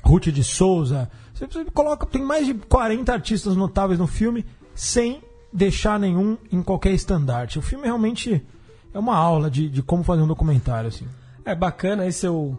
[0.02, 1.10] Ruth de Souza,
[1.48, 5.22] você, coloca, tem mais de 40 artistas notáveis no filme sem
[5.52, 7.58] deixar nenhum em qualquer estandarte.
[7.58, 8.44] O filme realmente
[8.92, 11.06] é uma aula de, de como fazer um documentário assim.
[11.44, 12.58] É bacana aí seu,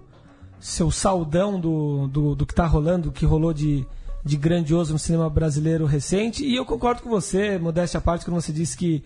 [0.60, 3.86] seu saudão do, do, do que tá rolando, do que rolou de,
[4.24, 6.46] de grandioso no cinema brasileiro recente.
[6.46, 9.04] E eu concordo com você, modéstia à parte, quando você disse que,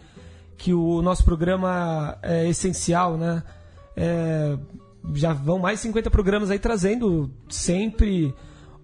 [0.57, 3.43] que o nosso programa é essencial, né?
[3.95, 4.57] É,
[5.13, 8.33] já vão mais de 50 programas aí trazendo sempre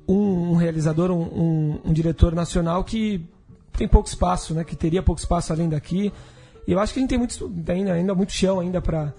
[0.08, 3.28] um, um realizador, um, um, um diretor nacional que
[3.74, 4.64] tem pouco espaço, né?
[4.64, 6.14] Que teria pouco espaço além daqui.
[6.68, 9.14] E eu acho que a gente tem muito, ainda, ainda muito chão ainda para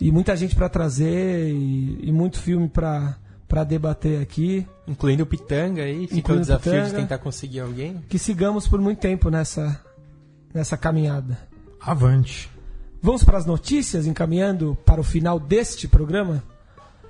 [0.00, 3.16] e muita gente para trazer e, e muito filme para
[3.48, 4.66] para debater aqui.
[4.86, 6.98] Incluindo o Pitanga aí, fica Incluindo o desafio de Pitanga.
[6.98, 8.04] tentar conseguir alguém.
[8.08, 9.80] Que sigamos por muito tempo nessa
[10.52, 11.36] nessa caminhada.
[11.80, 12.48] Avante.
[13.02, 16.42] Vamos para as notícias, encaminhando para o final deste programa.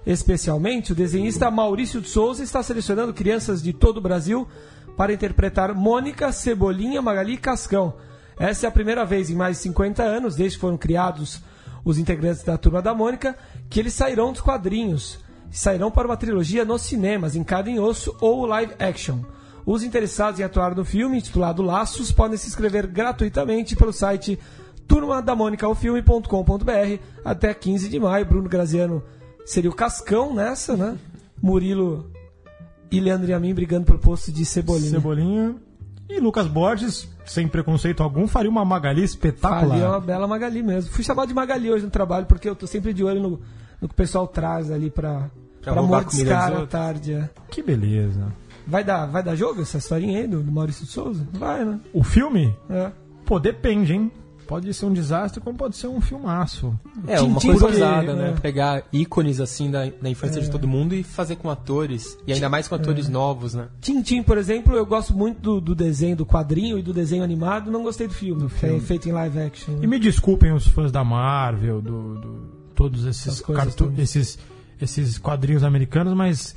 [0.06, 4.48] Especialmente, o desenhista Maurício de Souza está selecionando crianças de todo o Brasil
[4.96, 7.94] para interpretar Mônica, Cebolinha, Magali e Cascão.
[8.38, 11.40] Essa é a primeira vez em mais de 50 anos, desde que foram criados
[11.84, 13.36] os integrantes da Turma da Mônica,
[13.68, 15.18] que eles sairão dos quadrinhos.
[15.54, 19.20] Sairão para uma trilogia nos cinemas, em cada em osso ou live action.
[19.64, 24.36] Os interessados em atuar no filme, intitulado Laços, podem se inscrever gratuitamente pelo site
[24.88, 28.26] turmadamonicaofilme.com.br até 15 de maio.
[28.26, 29.00] Bruno Graziano
[29.46, 30.98] seria o Cascão nessa, né?
[31.40, 32.10] Murilo
[32.90, 34.90] e Leandro Yamin brigando pelo posto de Cebolinha.
[34.90, 35.54] Cebolinha.
[36.08, 39.78] E Lucas Borges, sem preconceito algum, faria uma Magali espetacular.
[39.78, 40.90] É uma bela Magali mesmo.
[40.90, 43.40] Fui chamado de Magali hoje no trabalho porque eu tô sempre de olho no,
[43.80, 45.30] no que o pessoal traz ali pra,
[45.64, 47.12] Pra pra roubar comida mordiscar dos tarde.
[47.14, 47.30] é.
[47.50, 48.32] Que beleza.
[48.66, 51.26] Vai dar, vai dar jogo essa historinha aí do, do Maurício de Souza?
[51.32, 51.80] Vai, né?
[51.92, 52.54] O filme?
[52.70, 52.90] É.
[53.24, 54.10] Pô, depende, hein?
[54.46, 56.78] Pode ser um desastre, como pode ser um filmaço.
[57.06, 58.28] É, uma coisa ousada, né?
[58.36, 58.40] é.
[58.40, 62.18] Pegar ícones assim da, da infância de todo mundo e fazer com atores.
[62.26, 63.68] E ainda mais com atores novos, né?
[63.80, 67.70] Tintim, por exemplo, eu gosto muito do, do desenho do quadrinho e do desenho animado,
[67.70, 69.76] não gostei do filme, que é feito em live action.
[69.82, 72.38] E me desculpem os fãs da Marvel, do, do-
[72.74, 74.38] todos esses cartu- esses
[74.80, 76.54] esses quadrinhos americanos, mas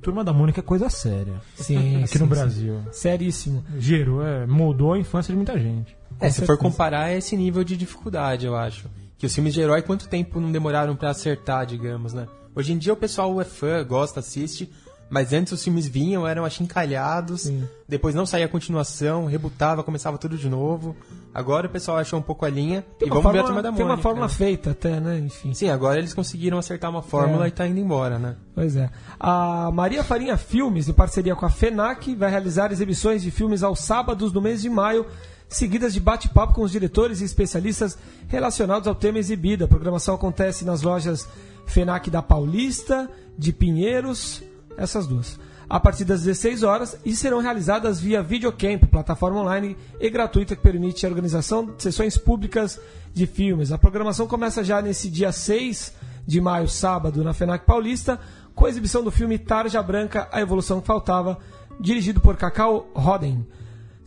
[0.00, 1.40] Turma da Mônica é coisa séria.
[1.56, 2.30] Sim, Aqui sim, no sim.
[2.30, 2.80] Brasil.
[2.92, 3.64] Seríssimo.
[3.78, 5.96] Gerou, é, moldou a infância de muita gente.
[6.20, 8.88] É, se for comparar é esse nível de dificuldade, eu acho.
[9.16, 12.28] Que os filmes de herói, quanto tempo não demoraram pra acertar, digamos, né?
[12.54, 14.70] Hoje em dia o pessoal é fã, gosta, assiste,
[15.10, 17.50] mas antes os filmes vinham, eram achincalhados,
[17.88, 20.94] depois não saía a continuação, rebutava, começava tudo de novo.
[21.32, 23.44] Agora o pessoal achou um pouco a linha e Tem uma vamos ver a fórmula-
[23.44, 23.94] turma da Tem Mônica.
[23.96, 25.18] uma fórmula feita até, né?
[25.18, 25.54] Enfim.
[25.54, 27.48] Sim, agora eles conseguiram acertar uma fórmula É.
[27.48, 28.36] e tá indo embora, né?
[28.54, 28.90] Pois é.
[29.18, 33.80] A Maria Farinha Filmes, em parceria com a FENAC, vai realizar exibições de filmes aos
[33.80, 35.06] sábados do mês de maio,
[35.48, 37.96] seguidas de bate-papo com os diretores e especialistas
[38.26, 39.64] relacionados ao tema exibido.
[39.64, 41.26] A programação acontece nas lojas
[41.66, 44.42] FENAC da Paulista, de Pinheiros,
[44.78, 45.38] essas duas.
[45.68, 50.62] A partir das 16 horas e serão realizadas via Videocamp, plataforma online e gratuita que
[50.62, 52.80] permite a organização de sessões públicas
[53.12, 53.70] de filmes.
[53.70, 55.92] A programação começa já nesse dia 6
[56.26, 58.18] de maio, sábado, na FENAC Paulista,
[58.54, 61.38] com a exibição do filme Tarja Branca, A Evolução que Faltava,
[61.78, 63.46] dirigido por Cacau Roden.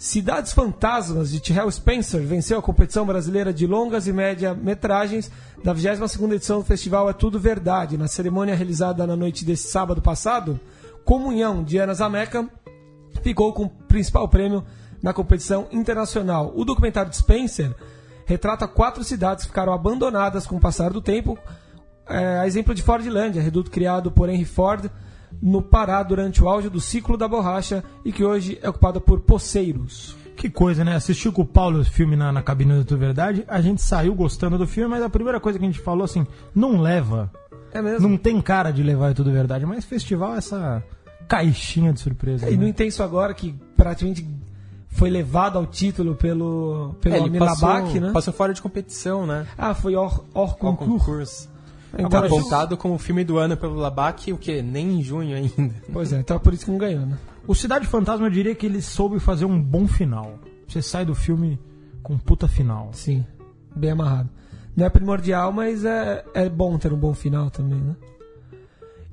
[0.01, 5.29] Cidades Fantasmas, de Terrell Spencer, venceu a competição brasileira de longas e média metragens
[5.63, 7.99] da 22ª edição do festival É Tudo Verdade.
[7.99, 10.59] Na cerimônia realizada na noite desse sábado passado,
[11.05, 12.49] Comunhão, de Ana Zameca,
[13.21, 14.65] ficou com o principal prêmio
[15.03, 16.51] na competição internacional.
[16.55, 17.71] O documentário de Spencer
[18.25, 21.37] retrata quatro cidades que ficaram abandonadas com o passar do tempo,
[22.09, 24.89] é, a exemplo de Fordlândia, reduto criado por Henry Ford
[25.41, 29.19] no Pará durante o auge do ciclo da borracha e que hoje é ocupada por
[29.19, 30.15] poceiros.
[30.35, 30.95] Que coisa, né?
[30.95, 34.15] Assistiu com o Paulo o filme na, na cabine da Tua Verdade, a gente saiu
[34.15, 36.25] gostando do filme, mas a primeira coisa que a gente falou assim,
[36.55, 37.31] não leva.
[37.71, 38.09] É mesmo?
[38.09, 40.83] Não tem cara de levar é tudo verdade, mas festival é essa
[41.27, 42.49] caixinha de surpresa.
[42.49, 42.69] E no né?
[42.69, 44.27] Intenso Agora, que praticamente
[44.89, 48.11] foi levado ao título pelo, pelo É, né?
[48.11, 49.47] passou fora de competição, né?
[49.57, 51.49] Ah, foi Or, Or Ao Concurso.
[51.93, 54.61] Então, Agora, apontado como filme do ano pelo Labac, o quê?
[54.61, 55.75] Nem em junho ainda.
[55.91, 57.17] Pois é, então é por isso que não ganhou, né?
[57.45, 60.39] O Cidade Fantasma, eu diria que ele soube fazer um bom final.
[60.67, 61.59] Você sai do filme
[62.01, 62.89] com um puta final.
[62.93, 63.25] Sim,
[63.75, 64.29] bem amarrado.
[64.75, 67.95] Não é primordial, mas é, é bom ter um bom final também, né?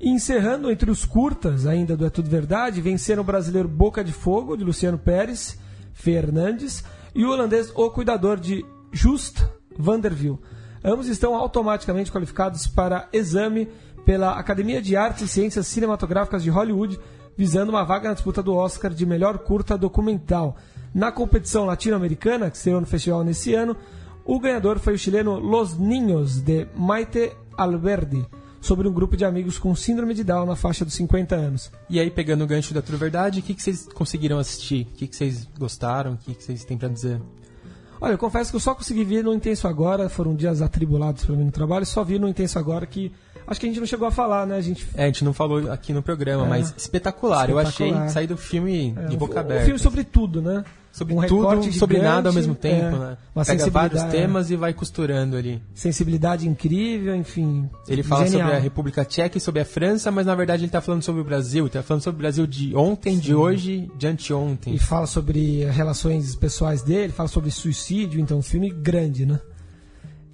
[0.01, 4.13] E encerrando entre os curtas ainda do É Tudo Verdade, venceram o brasileiro Boca de
[4.13, 5.59] Fogo, de Luciano Pérez
[5.93, 9.45] Fernandes, e o holandês O Cuidador, de Just
[9.77, 10.39] Vanderville.
[10.85, 13.69] Ambos estão automaticamente qualificados para exame
[14.05, 16.99] pela Academia de Artes e Ciências Cinematográficas de Hollywood,
[17.37, 20.57] visando uma vaga na disputa do Oscar de melhor curta documental.
[20.95, 23.77] Na competição latino-americana, que estreou no festival nesse ano,
[24.25, 28.27] o ganhador foi o chileno Los Niños, de Maite Alberdi,
[28.61, 31.71] sobre um grupo de amigos com síndrome de Down na faixa dos 50 anos.
[31.89, 34.87] E aí, pegando o gancho da True Verdade, o que, que vocês conseguiram assistir?
[34.93, 36.15] O que, que vocês gostaram?
[36.15, 37.21] O que, que vocês têm pra dizer?
[38.01, 41.35] Olha, eu confesso que eu só consegui ver no Intenso Agora, foram dias atribulados para
[41.35, 43.13] mim no trabalho, só vi no Intenso Agora que
[43.49, 44.57] acho que a gente não chegou a falar, né?
[44.57, 46.49] A gente É, a gente não falou aqui no programa, É.
[46.49, 47.51] mas espetacular.
[47.51, 48.03] Eu Espetacular.
[48.03, 49.65] achei sair do filme é, de um- boca um aberta.
[49.65, 50.65] filme sobre tudo, né?
[50.91, 53.17] Sobre um tudo, recorte sobre gigante, nada ao mesmo tempo, é, né?
[53.35, 55.63] Uma Pega vários temas e vai costurando ali.
[55.75, 57.69] sensibilidade incrível, enfim.
[57.87, 58.43] Ele fala genial.
[58.49, 61.21] sobre a República Tcheca e sobre a França, mas na verdade ele tá falando sobre
[61.21, 61.65] o Brasil.
[61.65, 64.75] Ele tá falando sobre o Brasil de ontem, de hoje, de anteontem.
[64.75, 69.39] E fala sobre relações pessoais dele, fala sobre suicídio, então um filme grande, né?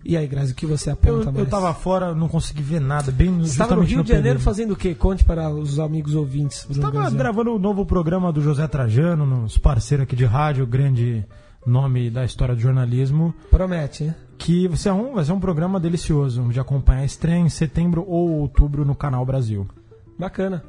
[0.05, 1.39] E aí, Grazi, o que você Eu, aponta mais?
[1.39, 3.11] eu tava fora, não consegui ver nada.
[3.11, 4.43] Bem, Você estava no Rio de Janeiro período.
[4.43, 4.95] fazendo o quê?
[4.95, 6.65] Conte para os amigos ouvintes.
[6.67, 7.17] Bruno Tava Graziano.
[7.19, 11.25] gravando o novo programa do José Trajano, nos parceiros aqui de rádio, grande
[11.67, 14.15] nome da história do jornalismo, Promete, né?
[14.37, 17.05] que vai ser um, vai ser um programa delicioso de acompanhar.
[17.07, 19.67] Estreia em setembro ou outubro no Canal Brasil.
[20.19, 20.63] Bacana.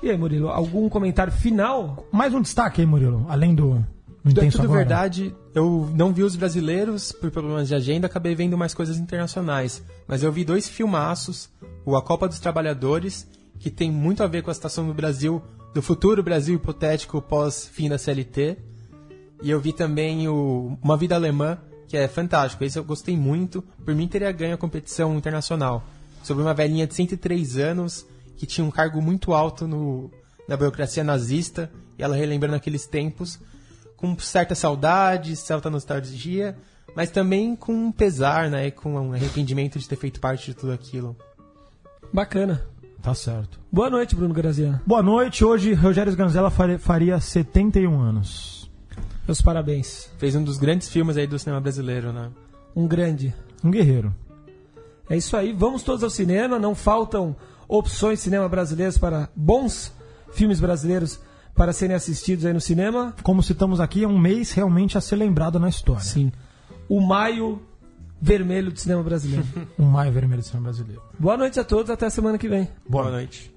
[0.00, 2.06] E aí, Murilo, algum comentário final?
[2.12, 3.84] Mais um destaque aí, Murilo, além do,
[4.24, 4.78] do É Intenso tudo Agora.
[4.80, 9.82] verdade, eu não vi os brasileiros por problemas de agenda, acabei vendo mais coisas internacionais.
[10.06, 11.48] Mas eu vi dois filmaços,
[11.84, 13.26] o A Copa dos Trabalhadores,
[13.58, 15.42] que tem muito a ver com a situação do Brasil,
[15.74, 18.58] do futuro Brasil hipotético pós-fim da CLT.
[19.42, 21.58] E eu vi também o Uma Vida Alemã,
[21.88, 22.62] que é fantástico.
[22.62, 23.62] Esse eu gostei muito.
[23.84, 25.84] Por mim, teria ganho a competição internacional.
[26.22, 28.06] Sobre uma velhinha de 103 anos,
[28.36, 30.10] que tinha um cargo muito alto no,
[30.48, 33.40] na burocracia nazista, e ela relembrando aqueles tempos,
[34.02, 36.56] com certa saudade, certa nostalgia,
[36.96, 38.68] mas também com um pesar, né?
[38.72, 41.16] Com um arrependimento de ter feito parte de tudo aquilo.
[42.12, 42.66] Bacana.
[43.00, 43.60] Tá certo.
[43.70, 44.80] Boa noite, Bruno Graziano.
[44.84, 48.68] Boa noite, hoje Rogério Sganzella fare- faria 71 anos.
[49.26, 50.10] Meus parabéns.
[50.18, 52.28] Fez um dos grandes filmes aí do cinema brasileiro, né?
[52.74, 53.32] Um grande.
[53.62, 54.12] Um guerreiro.
[55.08, 55.52] É isso aí.
[55.52, 56.58] Vamos todos ao cinema.
[56.58, 57.36] Não faltam
[57.68, 59.92] opções de cinema brasileiros para bons
[60.32, 61.20] filmes brasileiros
[61.54, 63.14] para serem assistidos aí no cinema.
[63.22, 66.02] Como citamos aqui, é um mês realmente a ser lembrado na história.
[66.02, 66.32] Sim.
[66.88, 67.62] O maio
[68.20, 69.44] vermelho do cinema brasileiro.
[69.78, 71.02] O maio vermelho do cinema brasileiro.
[71.18, 72.68] Boa noite a todos, até a semana que vem.
[72.88, 73.51] Boa noite.